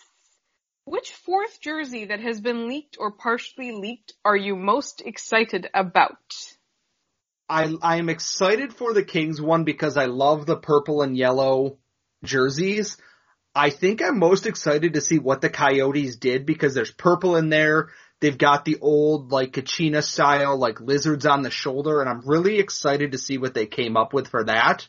Which 0.86 1.12
fourth 1.12 1.60
jersey 1.62 2.06
that 2.06 2.22
has 2.22 2.40
been 2.40 2.68
leaked 2.68 2.98
or 3.00 3.12
partially 3.12 3.74
leaked 3.74 4.14
are 4.24 4.38
you 4.38 4.56
most 4.56 5.02
excited 5.06 5.70
about? 5.74 6.16
I 7.50 7.74
I 7.82 7.98
am 7.98 8.10
excited 8.10 8.74
for 8.74 8.94
the 8.94 9.04
Kings 9.04 9.42
one 9.42 9.64
because 9.64 9.98
I 9.98 10.06
love 10.06 10.46
the 10.46 10.58
purple 10.58 11.02
and 11.02 11.16
yellow 11.16 11.78
jerseys. 12.24 12.98
I 13.56 13.70
think 13.70 14.02
I'm 14.02 14.20
most 14.20 14.46
excited 14.46 14.94
to 14.94 15.02
see 15.02 15.20
what 15.20 15.42
the 15.42 15.50
Coyotes 15.50 16.18
did 16.18 16.46
because 16.46 16.74
there's 16.74 16.92
purple 16.92 17.36
in 17.36 17.50
there. 17.50 17.90
They've 18.20 18.38
got 18.38 18.66
the 18.66 18.78
old 18.82 19.32
like 19.32 19.54
Kachina 19.54 20.04
style 20.04 20.58
like 20.58 20.82
lizards 20.82 21.26
on 21.26 21.42
the 21.42 21.52
shoulder 21.52 22.02
and 22.02 22.10
I'm 22.10 22.22
really 22.28 22.60
excited 22.60 23.12
to 23.12 23.18
see 23.18 23.38
what 23.38 23.54
they 23.54 23.66
came 23.66 23.98
up 23.98 24.14
with 24.14 24.28
for 24.28 24.44
that. 24.44 24.88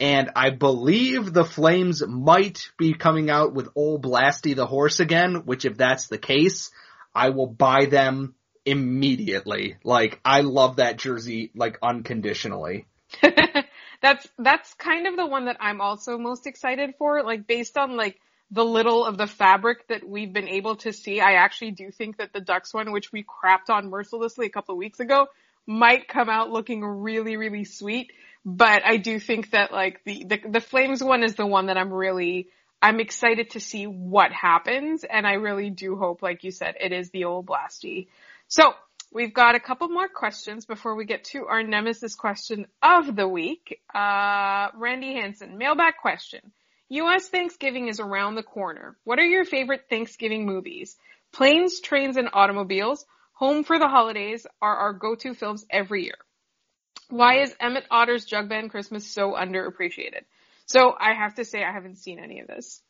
And 0.00 0.30
I 0.34 0.48
believe 0.48 1.32
the 1.32 1.44
Flames 1.44 2.02
might 2.06 2.70
be 2.78 2.94
coming 2.94 3.28
out 3.28 3.52
with 3.52 3.68
Old 3.74 4.02
Blasty 4.02 4.56
the 4.56 4.66
horse 4.66 4.98
again, 4.98 5.42
which 5.44 5.66
if 5.66 5.76
that's 5.76 6.08
the 6.08 6.16
case, 6.16 6.70
I 7.14 7.28
will 7.30 7.48
buy 7.48 7.84
them 7.84 8.34
immediately. 8.64 9.76
Like, 9.84 10.18
I 10.24 10.40
love 10.40 10.76
that 10.76 10.96
jersey, 10.96 11.50
like, 11.54 11.78
unconditionally. 11.82 12.86
that's, 14.00 14.26
that's 14.38 14.74
kind 14.74 15.06
of 15.06 15.16
the 15.16 15.26
one 15.26 15.46
that 15.46 15.58
I'm 15.60 15.80
also 15.80 16.18
most 16.18 16.46
excited 16.46 16.94
for, 16.98 17.22
like, 17.22 17.46
based 17.46 17.76
on, 17.76 17.96
like, 17.96 18.18
the 18.50 18.64
little 18.64 19.04
of 19.04 19.16
the 19.16 19.26
fabric 19.26 19.86
that 19.88 20.06
we've 20.08 20.32
been 20.32 20.48
able 20.48 20.76
to 20.76 20.92
see. 20.92 21.20
I 21.20 21.34
actually 21.34 21.70
do 21.70 21.90
think 21.90 22.18
that 22.18 22.32
the 22.32 22.40
Ducks 22.40 22.74
one, 22.74 22.90
which 22.90 23.12
we 23.12 23.24
crapped 23.24 23.70
on 23.70 23.90
mercilessly 23.90 24.46
a 24.46 24.50
couple 24.50 24.74
of 24.74 24.78
weeks 24.78 24.98
ago, 24.98 25.28
might 25.66 26.08
come 26.08 26.28
out 26.28 26.50
looking 26.50 26.84
really, 26.84 27.36
really 27.36 27.64
sweet. 27.64 28.12
But 28.44 28.82
I 28.84 28.96
do 28.96 29.20
think 29.20 29.50
that 29.50 29.70
like 29.70 30.02
the, 30.04 30.24
the, 30.24 30.40
the 30.48 30.60
Flames 30.60 31.02
one 31.02 31.22
is 31.22 31.34
the 31.36 31.46
one 31.46 31.66
that 31.66 31.76
I'm 31.76 31.92
really, 31.92 32.48
I'm 32.82 32.98
excited 32.98 33.50
to 33.50 33.60
see 33.60 33.84
what 33.84 34.32
happens. 34.32 35.04
And 35.04 35.26
I 35.26 35.34
really 35.34 35.70
do 35.70 35.94
hope, 35.94 36.22
like 36.22 36.42
you 36.42 36.50
said, 36.50 36.74
it 36.80 36.92
is 36.92 37.10
the 37.10 37.24
old 37.24 37.46
Blasty. 37.46 38.08
So 38.48 38.74
we've 39.12 39.34
got 39.34 39.54
a 39.54 39.60
couple 39.60 39.88
more 39.88 40.08
questions 40.08 40.66
before 40.66 40.94
we 40.94 41.04
get 41.04 41.24
to 41.24 41.46
our 41.46 41.62
nemesis 41.62 42.14
question 42.14 42.66
of 42.82 43.14
the 43.14 43.28
week. 43.28 43.80
Uh, 43.94 44.68
Randy 44.76 45.14
Hansen, 45.14 45.58
mailbag 45.58 45.94
question. 46.00 46.40
U.S. 46.88 47.28
Thanksgiving 47.28 47.88
is 47.88 48.00
around 48.00 48.34
the 48.34 48.42
corner. 48.42 48.96
What 49.04 49.18
are 49.18 49.26
your 49.26 49.44
favorite 49.44 49.86
Thanksgiving 49.88 50.44
movies? 50.44 50.96
Planes, 51.32 51.80
trains, 51.80 52.16
and 52.16 52.28
automobiles, 52.32 53.06
Home 53.40 53.64
for 53.64 53.78
the 53.78 53.88
Holidays 53.88 54.46
are 54.60 54.76
our 54.76 54.92
go-to 54.92 55.32
films 55.32 55.64
every 55.70 56.04
year. 56.04 56.18
Why 57.08 57.40
is 57.40 57.56
Emmet 57.58 57.84
Otter's 57.90 58.26
Jug 58.26 58.50
Band 58.50 58.70
Christmas 58.70 59.06
so 59.06 59.32
underappreciated? 59.32 60.24
So 60.66 60.94
I 61.00 61.14
have 61.14 61.36
to 61.36 61.46
say 61.46 61.64
I 61.64 61.72
haven't 61.72 61.96
seen 61.96 62.18
any 62.18 62.40
of 62.40 62.48
this. 62.48 62.82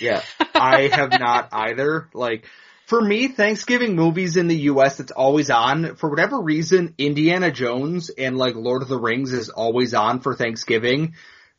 Yeah, 0.00 0.22
I 0.54 0.88
have 0.92 1.12
not 1.18 1.50
either. 1.52 2.08
Like, 2.14 2.46
for 2.92 3.00
me, 3.00 3.28
Thanksgiving 3.28 3.96
movies 3.96 4.36
in 4.36 4.48
the 4.48 4.68
US, 4.68 5.00
it's 5.00 5.12
always 5.12 5.48
on. 5.48 5.96
For 5.96 6.10
whatever 6.10 6.38
reason, 6.38 6.94
Indiana 6.98 7.50
Jones 7.50 8.10
and 8.10 8.36
like 8.36 8.54
Lord 8.54 8.82
of 8.82 8.88
the 8.88 9.00
Rings 9.00 9.32
is 9.32 9.48
always 9.48 9.94
on 9.94 10.20
for 10.20 10.34
Thanksgiving. 10.34 11.14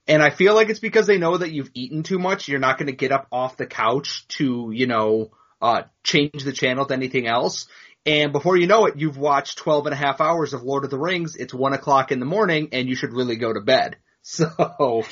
And 0.07 0.21
I 0.21 0.29
feel 0.29 0.53
like 0.53 0.69
it's 0.69 0.79
because 0.79 1.07
they 1.07 1.17
know 1.17 1.35
that 1.35 1.51
you've 1.51 1.71
eaten 1.73 2.03
too 2.03 2.19
much. 2.19 2.47
You're 2.47 2.59
not 2.59 2.77
going 2.77 2.85
to 2.85 2.95
get 2.95 3.11
up 3.11 3.25
off 3.31 3.57
the 3.57 3.65
couch 3.65 4.27
to, 4.37 4.69
you 4.71 4.85
know, 4.85 5.31
uh, 5.59 5.81
change 6.03 6.43
the 6.43 6.51
channel 6.51 6.85
to 6.85 6.93
anything 6.93 7.25
else. 7.25 7.65
And 8.05 8.31
before 8.31 8.55
you 8.55 8.67
know 8.67 8.85
it, 8.85 8.99
you've 8.99 9.17
watched 9.17 9.57
12 9.57 9.87
and 9.87 9.93
a 9.93 9.97
half 9.97 10.21
hours 10.21 10.53
of 10.53 10.61
Lord 10.61 10.83
of 10.83 10.91
the 10.91 10.99
Rings. 10.99 11.35
It's 11.35 11.51
one 11.51 11.73
o'clock 11.73 12.11
in 12.11 12.19
the 12.19 12.27
morning 12.27 12.69
and 12.73 12.87
you 12.87 12.93
should 12.93 13.11
really 13.11 13.37
go 13.37 13.51
to 13.51 13.59
bed. 13.59 13.97
So. 14.21 14.45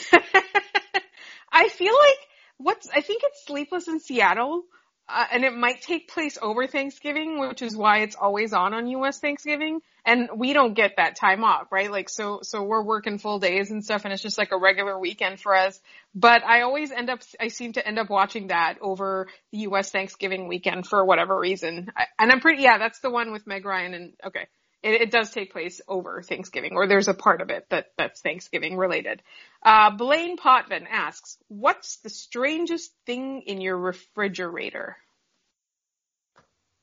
I 1.51 1.67
feel 1.67 1.93
like 1.97 2.17
what's, 2.57 2.87
I 2.89 3.01
think 3.01 3.23
it's 3.25 3.43
Sleepless 3.47 3.87
in 3.87 3.99
Seattle 3.99 4.65
uh, 5.09 5.25
and 5.31 5.43
it 5.43 5.53
might 5.53 5.81
take 5.81 6.09
place 6.09 6.37
over 6.41 6.67
Thanksgiving, 6.67 7.39
which 7.39 7.61
is 7.61 7.75
why 7.75 7.99
it's 7.99 8.15
always 8.15 8.53
on 8.53 8.73
on 8.73 8.87
U.S. 8.87 9.19
Thanksgiving. 9.19 9.81
And 10.05 10.29
we 10.35 10.53
don't 10.53 10.73
get 10.73 10.93
that 10.97 11.15
time 11.15 11.43
off, 11.43 11.71
right? 11.71 11.91
Like, 11.91 12.09
so, 12.09 12.39
so 12.41 12.63
we're 12.63 12.83
working 12.83 13.19
full 13.19 13.39
days 13.39 13.69
and 13.69 13.83
stuff, 13.83 14.03
and 14.03 14.13
it's 14.13 14.23
just 14.23 14.37
like 14.37 14.51
a 14.51 14.57
regular 14.57 14.97
weekend 14.97 15.39
for 15.39 15.55
us. 15.55 15.79
But 16.15 16.43
I 16.43 16.61
always 16.61 16.91
end 16.91 17.09
up, 17.09 17.19
I 17.39 17.49
seem 17.49 17.73
to 17.73 17.85
end 17.85 17.99
up 17.99 18.09
watching 18.09 18.47
that 18.47 18.77
over 18.81 19.27
the 19.51 19.59
U.S. 19.59 19.91
Thanksgiving 19.91 20.47
weekend 20.47 20.87
for 20.87 21.05
whatever 21.05 21.37
reason. 21.37 21.91
I, 21.95 22.05
and 22.17 22.31
I'm 22.31 22.39
pretty, 22.39 22.63
yeah, 22.63 22.77
that's 22.79 22.99
the 22.99 23.11
one 23.11 23.31
with 23.31 23.45
Meg 23.45 23.65
Ryan 23.65 23.93
and, 23.93 24.13
okay. 24.25 24.47
It, 24.83 25.01
it, 25.01 25.11
does 25.11 25.29
take 25.29 25.51
place 25.51 25.79
over 25.87 26.23
Thanksgiving, 26.23 26.71
or 26.73 26.87
there's 26.87 27.07
a 27.07 27.13
part 27.13 27.41
of 27.41 27.51
it 27.51 27.67
that 27.69 27.91
that's 27.97 28.21
Thanksgiving 28.21 28.77
related. 28.77 29.21
Uh, 29.63 29.91
Blaine 29.91 30.37
Potvin 30.37 30.87
asks, 30.89 31.37
"What's 31.49 31.97
the 31.97 32.09
strangest 32.09 32.91
thing 33.05 33.43
in 33.45 33.61
your 33.61 33.77
refrigerator?" 33.77 34.97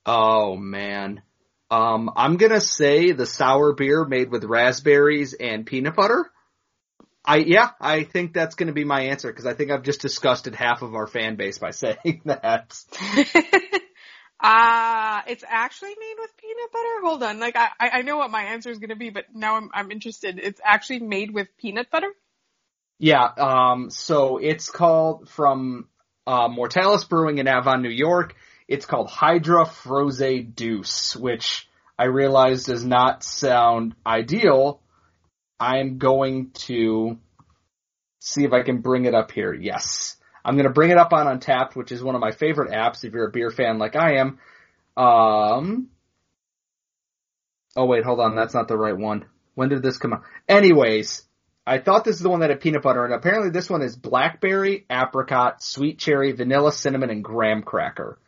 Oh 0.07 0.57
man, 0.57 1.23
um, 1.71 2.11
I'm 2.17 2.37
gonna 2.37 2.61
say 2.61 3.13
the 3.13 3.27
sour 3.27 3.73
beer 3.73 4.05
made 4.05 4.31
with 4.31 4.45
raspberries 4.45 5.35
and 5.35 5.67
peanut 5.67 5.97
butter. 5.97 6.31
I 7.25 7.39
yeah, 7.39 7.71
I 7.81 8.05
think 8.05 8.33
that's 8.33 8.55
gonna 8.55 8.73
be 8.73 8.85
my 8.85 9.03
answer 9.03 9.29
because 9.29 9.45
I 9.45 9.55
think 9.55 9.71
I've 9.71 9.83
just 9.83 10.01
disgusted 10.01 10.55
half 10.55 10.83
of 10.83 10.95
our 10.95 11.07
fan 11.09 11.35
base 11.35 11.59
by 11.59 11.71
saying 11.73 12.23
that. 12.27 12.79
Uh, 14.41 15.23
it's 15.27 15.45
actually 15.47 15.95
made 15.99 16.15
with 16.19 16.31
peanut 16.37 16.73
butter. 16.73 17.01
Hold 17.03 17.23
on, 17.25 17.41
like 17.41 17.57
I 17.57 17.71
I 17.81 18.03
know 18.03 18.19
what 18.19 18.31
my 18.31 18.43
answer 18.45 18.71
is 18.71 18.79
going 18.79 18.91
to 18.91 18.97
be, 18.97 19.11
but 19.11 19.25
now 19.35 19.57
I'm 19.57 19.71
I'm 19.75 19.91
interested. 19.91 20.39
It's 20.39 20.61
actually 20.65 21.01
made 21.01 21.33
with 21.33 21.49
peanut 21.59 21.91
butter. 21.91 22.11
Yeah. 22.99 23.25
Um. 23.25 23.91
So 23.91 24.39
it's 24.39 24.71
called 24.71 25.29
from 25.29 25.89
uh, 26.27 26.49
Mortalis 26.49 27.05
Brewing 27.05 27.39
in 27.39 27.49
Avon, 27.49 27.83
New 27.83 27.89
York. 27.91 28.37
It's 28.69 28.87
called 28.87 29.09
Hydra 29.09 29.65
Froze 29.65 30.45
Deuce, 30.55 31.17
which 31.17 31.69
I 31.99 32.05
realize 32.05 32.65
does 32.65 32.85
not 32.85 33.25
sound 33.25 33.97
ideal. 34.07 34.81
I'm 35.59 35.99
going 35.99 36.51
to 36.67 37.19
see 38.21 38.45
if 38.45 38.53
I 38.53 38.63
can 38.63 38.83
bring 38.83 39.07
it 39.07 39.15
up 39.15 39.33
here. 39.33 39.53
Yes. 39.53 40.18
I'm 40.49 40.55
going 40.55 40.65
to 40.65 40.73
bring 40.73 40.91
it 40.91 40.97
up 40.97 41.13
on 41.13 41.27
Untappd, 41.27 41.77
which 41.77 41.93
is 41.93 42.03
one 42.03 42.15
of 42.15 42.23
my 42.23 42.31
favorite 42.31 42.73
apps 42.73 43.05
if 43.05 43.13
you're 43.13 43.29
a 43.29 43.31
beer 43.31 43.51
fan 43.51 43.79
like 43.79 43.97
I 43.97 44.15
am. 44.15 44.39
Um, 44.97 45.89
oh 47.77 47.85
wait, 47.85 48.03
hold 48.03 48.19
on, 48.19 48.35
that's 48.35 48.55
not 48.55 48.67
the 48.67 48.79
right 48.79 48.97
one. 48.97 49.27
When 49.57 49.69
did 49.69 49.83
this 49.83 49.99
come 49.99 50.15
out? 50.15 50.23
Anyways, 50.49 51.23
I 51.67 51.77
thought 51.77 52.07
this 52.07 52.17
is 52.17 52.23
the 52.23 52.31
one 52.31 52.41
that 52.41 52.49
had 52.49 52.63
peanut 52.63 52.83
butter, 52.83 53.05
and 53.05 53.13
apparently 53.13 53.51
this 53.51 53.69
one 53.69 53.83
is 53.83 53.95
blackberry, 53.95 54.87
apricot, 54.89 55.63
sweet 55.63 55.99
cherry, 55.99 56.33
vanilla, 56.33 56.73
cinnamon, 56.73 57.11
and 57.11 57.23
graham 57.23 57.63
cracker. 57.63 58.19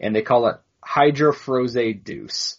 And 0.00 0.12
they 0.12 0.22
call 0.22 0.48
it 0.48 0.56
Hydra 0.82 1.32
Froze 1.32 1.94
Deuce. 2.02 2.58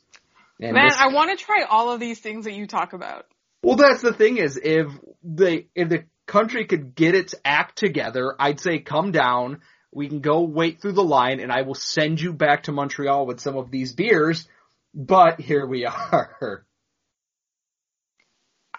And 0.62 0.72
Man, 0.72 0.88
this, 0.88 0.96
I 0.98 1.10
want 1.10 1.38
to 1.38 1.44
try 1.44 1.66
all 1.70 1.92
of 1.92 2.00
these 2.00 2.20
things 2.20 2.46
that 2.46 2.54
you 2.54 2.66
talk 2.66 2.94
about. 2.94 3.26
Well, 3.62 3.76
that's 3.76 4.02
the 4.02 4.14
thing 4.14 4.38
is 4.38 4.58
if 4.58 4.88
they 5.22 5.68
if 5.76 5.90
the 5.90 6.06
country 6.32 6.64
could 6.66 6.96
get 6.96 7.14
its 7.14 7.36
act 7.44 7.78
together, 7.78 8.34
I'd 8.40 8.62
say 8.62 8.80
come 8.80 9.12
down. 9.12 9.60
We 9.92 10.08
can 10.08 10.22
go 10.22 10.44
wait 10.44 10.82
through 10.82 10.94
the 10.94 11.04
line 11.04 11.42
and 11.42 11.52
I 11.52 11.64
will 11.64 11.76
send 11.76 12.22
you 12.22 12.32
back 12.32 12.64
to 12.64 12.72
Montreal 12.72 13.26
with 13.26 13.42
some 13.42 13.58
of 13.58 13.70
these 13.70 13.92
beers. 13.92 14.48
But 14.94 15.42
here 15.42 15.66
we 15.66 15.86
are. 15.86 16.66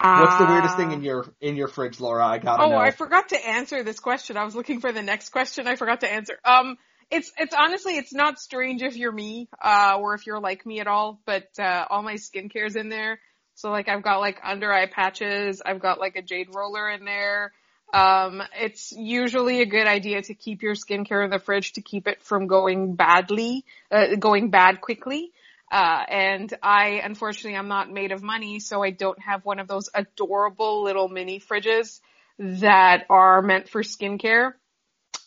Uh, 0.01 0.21
What's 0.21 0.39
the 0.39 0.47
weirdest 0.47 0.77
thing 0.77 0.93
in 0.93 1.01
uh, 1.01 1.03
your 1.03 1.35
in 1.41 1.55
your 1.55 1.69
fridge, 1.69 2.01
Laura? 2.01 2.27
I 2.27 2.39
gotta 2.39 2.65
oh, 2.65 2.71
know. 2.71 2.77
I 2.77 2.91
forgot 2.91 3.29
to 3.29 3.47
answer 3.47 3.85
this 3.85 4.01
question. 4.01 4.37
I 4.37 4.45
was 4.45 4.57
looking 4.57 4.81
for 4.81 4.91
the 4.91 5.03
next 5.03 5.29
question. 5.29 5.69
I 5.69 5.77
forgot 5.77 6.01
to 6.01 6.13
answer. 6.13 6.39
Um, 6.45 6.77
it's 7.11 7.31
it's 7.39 7.55
honestly 7.55 7.99
it's 7.99 8.13
not 8.13 8.41
strange 8.41 8.83
if 8.83 8.97
you're 8.97 9.13
me, 9.13 9.49
uh, 9.63 9.99
or 10.01 10.15
if 10.15 10.27
you're 10.27 10.41
like 10.41 10.67
me 10.67 10.81
at 10.81 10.89
all. 10.89 11.21
But 11.25 11.51
uh, 11.59 11.85
all 11.89 12.03
my 12.03 12.15
skincare's 12.15 12.75
in 12.75 12.89
there. 12.89 13.21
So 13.55 13.71
like 13.71 13.89
I've 13.89 14.03
got 14.03 14.21
like 14.21 14.41
under 14.43 14.73
eye 14.73 14.87
patches, 14.87 15.63
I've 15.65 15.81
got 15.81 16.01
like 16.01 16.17
a 16.17 16.23
jade 16.23 16.55
roller 16.55 16.91
in 16.91 17.05
there. 17.05 17.53
Um, 17.93 18.43
it's 18.59 18.93
usually 18.93 19.61
a 19.61 19.67
good 19.67 19.87
idea 19.87 20.23
to 20.23 20.35
keep 20.35 20.63
your 20.63 20.75
skincare 20.75 21.25
in 21.25 21.31
the 21.31 21.39
fridge 21.39 21.75
to 21.75 21.83
keep 21.83 22.09
it 22.09 22.23
from 22.23 22.47
going 22.47 22.95
badly, 22.95 23.65
uh, 23.91 24.17
going 24.17 24.51
bad 24.51 24.81
quickly. 24.81 25.33
Uh, 25.71 26.05
and 26.09 26.53
I, 26.63 27.01
unfortunately, 27.05 27.57
I'm 27.57 27.69
not 27.69 27.91
made 27.91 28.13
of 28.13 28.23
money, 28.23 28.61
so 28.61 28.83
I 28.83 28.91
don't 28.91 29.19
have 29.23 29.45
one 29.45 29.59
of 29.59 29.69
those 29.69 29.89
adorable 29.95 30.83
little 30.83 31.09
mini 31.09 31.39
fridges 31.39 32.01
that 32.39 33.05
are 33.09 33.43
meant 33.43 33.69
for 33.69 33.83
skincare. 33.83 34.53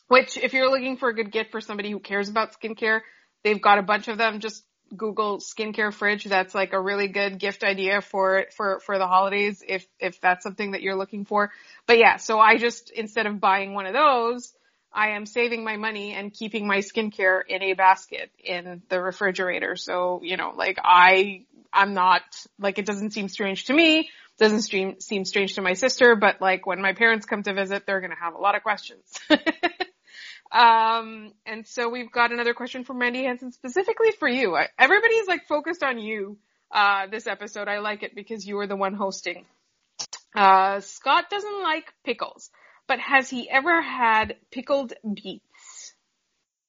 Which, 0.07 0.37
if 0.37 0.53
you're 0.53 0.69
looking 0.69 0.97
for 0.97 1.09
a 1.09 1.15
good 1.15 1.31
gift 1.31 1.51
for 1.51 1.61
somebody 1.61 1.89
who 1.89 1.99
cares 1.99 2.29
about 2.29 2.59
skincare, 2.59 3.01
they've 3.43 3.61
got 3.61 3.79
a 3.79 3.83
bunch 3.83 4.07
of 4.07 4.17
them. 4.17 4.39
Just 4.39 4.63
Google 4.95 5.39
skincare 5.39 5.93
fridge. 5.93 6.25
That's 6.25 6.53
like 6.53 6.73
a 6.73 6.81
really 6.81 7.07
good 7.07 7.39
gift 7.39 7.63
idea 7.63 8.01
for 8.01 8.45
for 8.55 8.79
for 8.79 8.97
the 8.97 9.07
holidays 9.07 9.63
if 9.67 9.85
if 9.99 10.19
that's 10.21 10.43
something 10.43 10.71
that 10.71 10.81
you're 10.81 10.95
looking 10.95 11.25
for. 11.25 11.51
But 11.85 11.97
yeah, 11.97 12.17
so 12.17 12.39
I 12.39 12.57
just 12.57 12.91
instead 12.91 13.25
of 13.25 13.39
buying 13.39 13.73
one 13.73 13.85
of 13.85 13.93
those, 13.93 14.53
I 14.93 15.09
am 15.09 15.25
saving 15.25 15.63
my 15.63 15.75
money 15.75 16.13
and 16.13 16.33
keeping 16.33 16.67
my 16.67 16.77
skincare 16.77 17.41
in 17.47 17.61
a 17.61 17.73
basket 17.73 18.31
in 18.43 18.81
the 18.89 19.01
refrigerator. 19.01 19.75
So, 19.75 20.21
you 20.23 20.37
know, 20.37 20.53
like 20.55 20.79
I 20.83 21.45
I'm 21.73 21.93
not 21.93 22.21
like 22.57 22.79
it 22.79 22.85
doesn't 22.85 23.11
seem 23.11 23.27
strange 23.27 23.65
to 23.65 23.73
me, 23.73 24.09
doesn't 24.39 24.61
seem 24.61 24.99
seem 25.01 25.25
strange 25.25 25.55
to 25.55 25.61
my 25.61 25.73
sister, 25.73 26.15
but 26.15 26.41
like 26.41 26.65
when 26.65 26.81
my 26.81 26.93
parents 26.93 27.25
come 27.25 27.43
to 27.43 27.53
visit, 27.53 27.85
they're 27.85 27.99
going 27.99 28.11
to 28.11 28.21
have 28.21 28.35
a 28.35 28.39
lot 28.39 28.55
of 28.55 28.63
questions. 28.63 29.03
Um, 30.51 31.33
and 31.45 31.67
so 31.67 31.89
we've 31.89 32.11
got 32.11 32.31
another 32.31 32.53
question 32.53 32.83
from 32.83 32.99
Randy 32.99 33.23
Hansen 33.23 33.51
specifically 33.51 34.11
for 34.19 34.27
you. 34.27 34.57
Everybody's 34.77 35.27
like 35.27 35.47
focused 35.47 35.83
on 35.83 35.99
you, 35.99 36.37
uh, 36.71 37.07
this 37.07 37.27
episode. 37.27 37.67
I 37.67 37.79
like 37.79 38.03
it 38.03 38.15
because 38.15 38.45
you 38.45 38.59
are 38.59 38.67
the 38.67 38.75
one 38.75 38.93
hosting. 38.93 39.45
Uh, 40.35 40.81
Scott 40.81 41.25
doesn't 41.29 41.63
like 41.63 41.93
pickles, 42.03 42.51
but 42.87 42.99
has 42.99 43.29
he 43.29 43.49
ever 43.49 43.81
had 43.81 44.35
pickled 44.51 44.93
beets? 45.13 45.93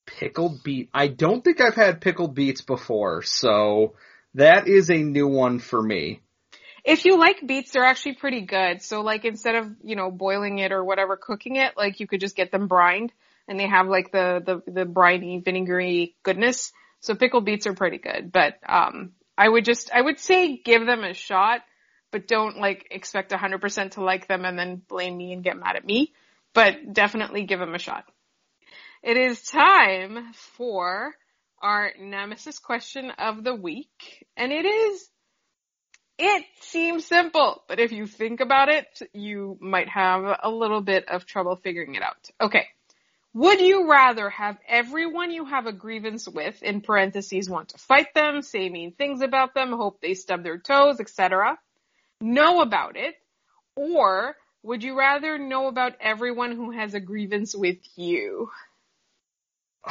Pickled 0.06 0.62
beet. 0.62 0.88
I 0.94 1.08
don't 1.08 1.42
think 1.42 1.60
I've 1.60 1.74
had 1.74 2.00
pickled 2.00 2.34
beets 2.34 2.62
before, 2.62 3.22
so 3.22 3.94
that 4.34 4.68
is 4.68 4.90
a 4.90 4.96
new 4.96 5.26
one 5.26 5.58
for 5.58 5.82
me. 5.82 6.20
If 6.84 7.04
you 7.04 7.18
like 7.18 7.44
beets, 7.44 7.72
they're 7.72 7.84
actually 7.84 8.14
pretty 8.14 8.42
good. 8.42 8.80
So 8.80 9.00
like 9.00 9.24
instead 9.24 9.56
of, 9.56 9.74
you 9.82 9.96
know, 9.96 10.12
boiling 10.12 10.58
it 10.58 10.70
or 10.70 10.84
whatever, 10.84 11.16
cooking 11.16 11.56
it, 11.56 11.72
like 11.76 11.98
you 11.98 12.06
could 12.06 12.20
just 12.20 12.36
get 12.36 12.52
them 12.52 12.68
brined 12.68 13.12
and 13.48 13.58
they 13.58 13.68
have 13.68 13.88
like 13.88 14.12
the, 14.12 14.42
the, 14.44 14.70
the 14.70 14.84
briny, 14.84 15.40
vinegary 15.40 16.16
goodness. 16.22 16.72
So 17.00 17.14
pickled 17.14 17.44
beets 17.44 17.66
are 17.66 17.74
pretty 17.74 17.98
good, 17.98 18.32
but, 18.32 18.54
um, 18.66 19.12
I 19.38 19.48
would 19.48 19.64
just, 19.64 19.90
I 19.92 20.00
would 20.00 20.18
say 20.18 20.56
give 20.56 20.86
them 20.86 21.04
a 21.04 21.12
shot, 21.12 21.60
but 22.10 22.26
don't 22.26 22.58
like 22.58 22.88
expect 22.90 23.32
100% 23.32 23.90
to 23.92 24.02
like 24.02 24.28
them 24.28 24.44
and 24.44 24.58
then 24.58 24.80
blame 24.88 25.16
me 25.16 25.32
and 25.32 25.44
get 25.44 25.58
mad 25.58 25.76
at 25.76 25.84
me, 25.84 26.14
but 26.54 26.92
definitely 26.92 27.44
give 27.44 27.60
them 27.60 27.74
a 27.74 27.78
shot. 27.78 28.04
It 29.02 29.16
is 29.16 29.42
time 29.42 30.32
for 30.56 31.14
our 31.60 31.92
nemesis 32.00 32.58
question 32.58 33.10
of 33.10 33.44
the 33.44 33.54
week, 33.54 34.26
and 34.36 34.52
it 34.52 34.64
is 34.64 35.08
it 36.18 36.44
seems 36.60 37.04
simple, 37.04 37.62
but 37.68 37.78
if 37.78 37.92
you 37.92 38.06
think 38.06 38.40
about 38.40 38.70
it, 38.70 38.86
you 39.12 39.58
might 39.60 39.88
have 39.88 40.24
a 40.42 40.50
little 40.50 40.80
bit 40.80 41.08
of 41.08 41.26
trouble 41.26 41.56
figuring 41.56 41.94
it 41.94 42.02
out. 42.02 42.30
Okay. 42.40 42.66
Would 43.36 43.60
you 43.60 43.86
rather 43.90 44.30
have 44.30 44.56
everyone 44.66 45.30
you 45.30 45.44
have 45.44 45.66
a 45.66 45.72
grievance 45.72 46.26
with, 46.26 46.62
in 46.62 46.80
parentheses, 46.80 47.50
want 47.50 47.68
to 47.68 47.78
fight 47.78 48.14
them, 48.14 48.40
say 48.40 48.70
mean 48.70 48.92
things 48.92 49.20
about 49.20 49.52
them, 49.52 49.72
hope 49.72 50.00
they 50.00 50.14
stub 50.14 50.42
their 50.42 50.56
toes, 50.56 51.00
etc., 51.00 51.58
know 52.18 52.62
about 52.62 52.96
it, 52.96 53.14
or 53.76 54.36
would 54.62 54.82
you 54.82 54.98
rather 54.98 55.36
know 55.36 55.66
about 55.66 55.96
everyone 56.00 56.52
who 56.52 56.70
has 56.70 56.94
a 56.94 57.00
grievance 57.00 57.54
with 57.54 57.76
you? 57.94 58.50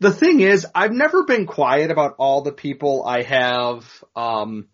The 0.00 0.12
thing 0.12 0.38
is, 0.38 0.64
I've 0.76 0.92
never 0.92 1.24
been 1.24 1.44
quiet 1.44 1.90
about 1.90 2.14
all 2.18 2.42
the 2.42 2.52
people 2.52 3.02
I 3.04 3.22
have 3.24 4.04
um, 4.14 4.68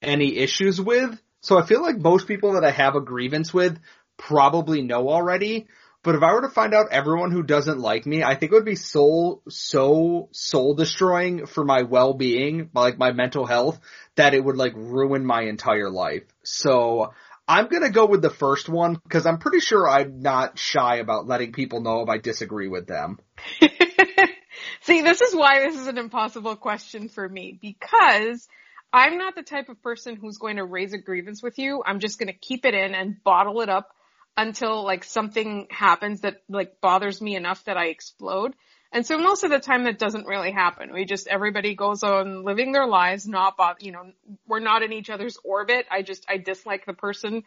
any 0.00 0.36
issues 0.36 0.80
with. 0.80 1.20
So 1.40 1.58
I 1.58 1.66
feel 1.66 1.82
like 1.82 1.98
most 1.98 2.28
people 2.28 2.52
that 2.52 2.62
I 2.62 2.70
have 2.70 2.94
a 2.94 3.00
grievance 3.00 3.52
with 3.52 3.76
probably 4.16 4.82
know 4.82 5.08
already. 5.08 5.66
But 6.08 6.14
if 6.14 6.22
I 6.22 6.32
were 6.32 6.40
to 6.40 6.48
find 6.48 6.72
out 6.72 6.90
everyone 6.90 7.32
who 7.32 7.42
doesn't 7.42 7.80
like 7.80 8.06
me, 8.06 8.22
I 8.22 8.34
think 8.34 8.50
it 8.50 8.54
would 8.54 8.64
be 8.64 8.76
soul, 8.76 9.42
so 9.50 10.30
soul 10.32 10.72
destroying 10.72 11.44
for 11.44 11.66
my 11.66 11.82
well-being, 11.82 12.70
like 12.72 12.96
my 12.96 13.12
mental 13.12 13.44
health, 13.44 13.78
that 14.14 14.32
it 14.32 14.42
would 14.42 14.56
like 14.56 14.72
ruin 14.74 15.22
my 15.22 15.42
entire 15.42 15.90
life. 15.90 16.22
So 16.44 17.12
I'm 17.46 17.68
gonna 17.68 17.90
go 17.90 18.06
with 18.06 18.22
the 18.22 18.30
first 18.30 18.70
one 18.70 18.94
because 18.94 19.26
I'm 19.26 19.36
pretty 19.36 19.60
sure 19.60 19.86
I'm 19.86 20.22
not 20.22 20.58
shy 20.58 20.96
about 20.96 21.26
letting 21.26 21.52
people 21.52 21.82
know 21.82 22.00
if 22.00 22.08
I 22.08 22.16
disagree 22.16 22.68
with 22.68 22.86
them. 22.86 23.18
See, 24.80 25.02
this 25.02 25.20
is 25.20 25.36
why 25.36 25.58
this 25.58 25.76
is 25.76 25.88
an 25.88 25.98
impossible 25.98 26.56
question 26.56 27.10
for 27.10 27.28
me 27.28 27.58
because 27.60 28.48
I'm 28.94 29.18
not 29.18 29.34
the 29.34 29.42
type 29.42 29.68
of 29.68 29.82
person 29.82 30.16
who's 30.16 30.38
going 30.38 30.56
to 30.56 30.64
raise 30.64 30.94
a 30.94 30.98
grievance 30.98 31.42
with 31.42 31.58
you. 31.58 31.82
I'm 31.84 32.00
just 32.00 32.18
going 32.18 32.32
to 32.32 32.38
keep 32.38 32.64
it 32.64 32.72
in 32.72 32.94
and 32.94 33.22
bottle 33.22 33.60
it 33.60 33.68
up 33.68 33.90
until 34.38 34.84
like 34.84 35.02
something 35.02 35.66
happens 35.68 36.20
that 36.20 36.42
like 36.48 36.80
bothers 36.80 37.20
me 37.20 37.34
enough 37.34 37.64
that 37.64 37.76
I 37.76 37.86
explode. 37.86 38.54
And 38.92 39.04
so 39.04 39.18
most 39.18 39.42
of 39.42 39.50
the 39.50 39.58
time 39.58 39.84
that 39.84 39.98
doesn't 39.98 40.26
really 40.26 40.52
happen. 40.52 40.92
We 40.92 41.04
just, 41.04 41.26
everybody 41.26 41.74
goes 41.74 42.04
on 42.04 42.44
living 42.44 42.70
their 42.70 42.86
lives, 42.86 43.26
not, 43.26 43.56
bother, 43.56 43.80
you 43.80 43.90
know, 43.90 44.12
we're 44.46 44.60
not 44.60 44.82
in 44.84 44.92
each 44.92 45.10
other's 45.10 45.36
orbit. 45.44 45.86
I 45.90 46.02
just, 46.02 46.24
I 46.28 46.36
dislike 46.38 46.86
the 46.86 46.94
person 46.94 47.42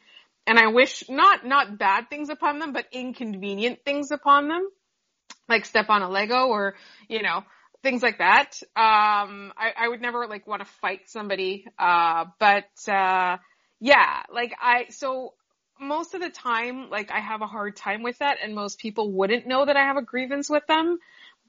and 0.46 0.60
I 0.60 0.68
wish 0.68 1.06
not, 1.10 1.46
not 1.46 1.80
bad 1.80 2.10
things 2.10 2.30
upon 2.30 2.60
them, 2.60 2.74
but 2.74 2.88
inconvenient 2.92 3.86
things 3.86 4.12
upon 4.12 4.50
them. 4.50 4.68
Like 5.48 5.66
step 5.66 5.90
on 5.90 6.02
a 6.02 6.10
Lego 6.10 6.48
or, 6.48 6.76
you 7.08 7.24
know, 7.24 7.44
things 7.84 8.04
like 8.04 8.18
that. 8.18 8.62
Um, 8.76 9.54
I, 9.58 9.72
I 9.80 9.88
would 9.88 10.02
never 10.02 10.28
like 10.28 10.46
want 10.46 10.62
to 10.62 10.68
fight 10.82 11.10
somebody. 11.10 11.66
Uh, 11.80 12.26
but, 12.38 12.70
uh, 12.88 13.38
yeah, 13.80 14.24
like 14.32 14.54
I, 14.62 14.88
so 14.90 15.34
most 15.82 16.14
of 16.14 16.22
the 16.22 16.30
time, 16.30 16.90
like 16.90 17.12
I 17.12 17.20
have 17.20 17.42
a 17.42 17.48
hard 17.48 17.76
time 17.76 18.04
with 18.04 18.20
that 18.20 18.38
and 18.42 18.56
most 18.56 18.80
people 18.80 19.12
wouldn't 19.12 19.48
know 19.48 19.66
that 19.66 19.76
I 19.76 19.82
have 19.82 19.98
a 19.98 20.04
grievance 20.04 20.50
with 20.50 20.66
them. 20.68 21.00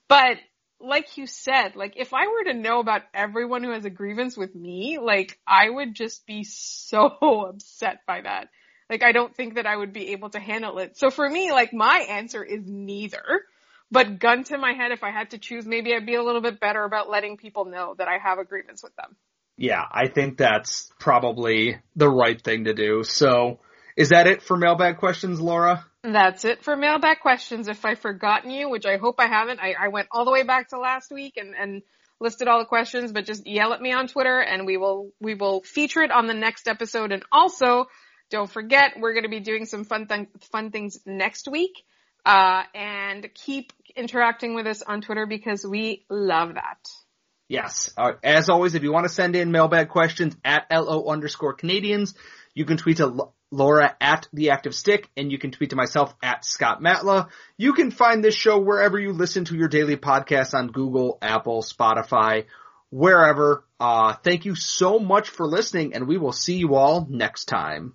But 0.09 0.39
like 0.81 1.17
you 1.17 1.27
said, 1.27 1.77
like 1.77 1.95
if 1.97 2.13
I 2.13 2.27
were 2.27 2.45
to 2.45 2.55
know 2.55 2.81
about 2.81 3.03
everyone 3.15 3.63
who 3.63 3.71
has 3.73 3.85
a 3.85 3.91
grievance 3.91 4.37
with 4.37 4.55
me, 4.55 4.99
like 5.01 5.39
I 5.47 5.69
would 5.69 5.95
just 5.95 6.27
be 6.27 6.45
so 6.45 7.07
upset 7.51 8.01
by 8.07 8.23
that. 8.23 8.49
Like 8.91 9.05
I 9.05 9.13
don't 9.13 9.35
think 9.35 9.55
that 9.55 9.67
I 9.67 9.77
would 9.77 9.93
be 9.93 10.13
able 10.13 10.31
to 10.31 10.41
handle 10.41 10.79
it. 10.79 10.97
So 10.97 11.11
for 11.11 11.29
me, 11.29 11.53
like 11.53 11.73
my 11.73 12.07
answer 12.11 12.43
is 12.43 12.63
neither. 12.67 13.43
But 13.91 14.19
gun 14.19 14.45
to 14.45 14.57
my 14.57 14.73
head, 14.73 14.91
if 14.91 15.05
I 15.05 15.11
had 15.11 15.31
to 15.31 15.39
choose, 15.39 15.67
maybe 15.67 15.95
I'd 15.95 16.07
be 16.07 16.15
a 16.15 16.23
little 16.23 16.41
bit 16.41 16.59
better 16.61 16.83
about 16.83 17.11
letting 17.11 17.37
people 17.37 17.67
know 17.67 17.95
that 17.99 18.09
I 18.09 18.17
have 18.17 18.39
a 18.39 18.45
grievance 18.45 18.83
with 18.83 18.97
them. 18.97 19.17
Yeah, 19.59 19.85
I 19.91 20.09
think 20.09 20.39
that's 20.39 20.91
probably 20.99 21.77
the 21.95 22.09
right 22.09 22.41
thing 22.41 22.65
to 22.65 22.73
do. 22.73 23.05
So 23.05 23.61
is 23.97 24.11
that 24.11 24.27
it 24.27 24.43
for 24.43 24.57
mailbag 24.57 24.99
questions, 24.99 25.41
Laura? 25.41 25.85
That's 26.03 26.45
it 26.45 26.65
for 26.65 26.77
mailbag 26.77 27.21
questions. 27.21 27.69
If 27.69 27.85
I've 27.85 28.01
forgotten 28.01 28.51
you, 28.51 28.69
which 28.69 28.87
I 28.87 28.97
hope 28.97 29.17
I 29.19 29.29
haven't, 29.29 29.61
I, 29.61 29.75
I 29.79 29.89
went 29.89 30.09
all 30.11 30.25
the 30.25 30.33
way 30.33 30.43
back 30.43 30.69
to 30.69 30.79
last 30.79 31.13
week 31.13 31.35
and, 31.37 31.55
and 31.55 31.83
listed 32.21 32.49
all 32.49 32.59
the 32.59 32.65
questions, 32.65 33.13
but 33.13 33.25
just 33.25 33.47
yell 33.47 33.73
at 33.73 33.81
me 33.81 33.93
on 33.93 34.09
Twitter 34.09 34.41
and 34.41 34.67
we 34.67 34.77
will, 34.77 35.11
we 35.21 35.35
will 35.35 35.63
feature 35.63 36.03
it 36.03 36.11
on 36.11 36.27
the 36.27 36.35
next 36.35 36.67
episode. 36.69 37.13
And 37.13 37.23
also, 37.31 37.87
don't 38.31 38.51
forget, 38.51 38.95
we're 38.99 39.13
going 39.13 39.25
to 39.25 39.29
be 39.29 39.41
doing 39.41 39.67
some 39.67 39.85
fun, 39.85 40.07
th- 40.09 40.29
fun 40.51 40.71
things 40.71 40.99
next 41.07 41.49
week. 41.49 41.83
Uh, 42.25 42.63
and 42.73 43.29
keep 43.35 43.73
interacting 43.97 44.55
with 44.55 44.67
us 44.67 44.81
on 44.83 45.01
Twitter 45.01 45.27
because 45.27 45.67
we 45.67 46.05
love 46.09 46.55
that. 46.55 46.79
Yes. 47.49 47.93
Uh, 47.99 48.13
as 48.23 48.49
always, 48.49 48.75
if 48.75 48.83
you 48.83 48.93
want 48.93 49.05
to 49.05 49.13
send 49.13 49.37
in 49.37 49.51
mailbag 49.51 49.89
questions 49.89 50.37
at 50.45 50.67
LO 50.71 51.07
underscore 51.09 51.57
Canadiens, 51.57 52.15
you 52.55 52.65
can 52.65 52.77
tweet 52.77 52.99
to 52.99 53.33
Laura 53.53 53.95
at 54.01 54.27
the 54.33 54.51
active 54.51 54.75
stick, 54.75 55.09
and 55.17 55.31
you 55.31 55.39
can 55.39 55.53
tweet 55.53 55.71
to 55.71 55.77
myself 55.77 56.15
at 56.23 56.45
Scott 56.45 56.81
Matla. 56.81 57.29
You 57.57 57.75
can 57.75 57.91
find 57.91 58.25
this 58.25 58.35
show 58.35 58.59
wherever 58.59 58.99
you 58.99 59.13
listen 59.13 59.45
to 59.45 59.57
your 59.57 59.69
daily 59.69 59.97
podcast 59.97 60.55
on 60.55 60.69
Google, 60.69 61.19
Apple, 61.23 61.63
Spotify, 61.63 62.47
wherever. 62.91 63.65
Uh, 63.79 64.15
thank 64.15 64.47
you 64.47 64.55
so 64.55 64.99
much 64.99 65.29
for 65.29 65.47
listening, 65.47 65.95
and 65.95 66.09
we 66.09 66.17
will 66.19 66.33
see 66.33 66.57
you 66.57 66.75
all 66.75 67.07
next 67.09 67.45
time. 67.45 67.95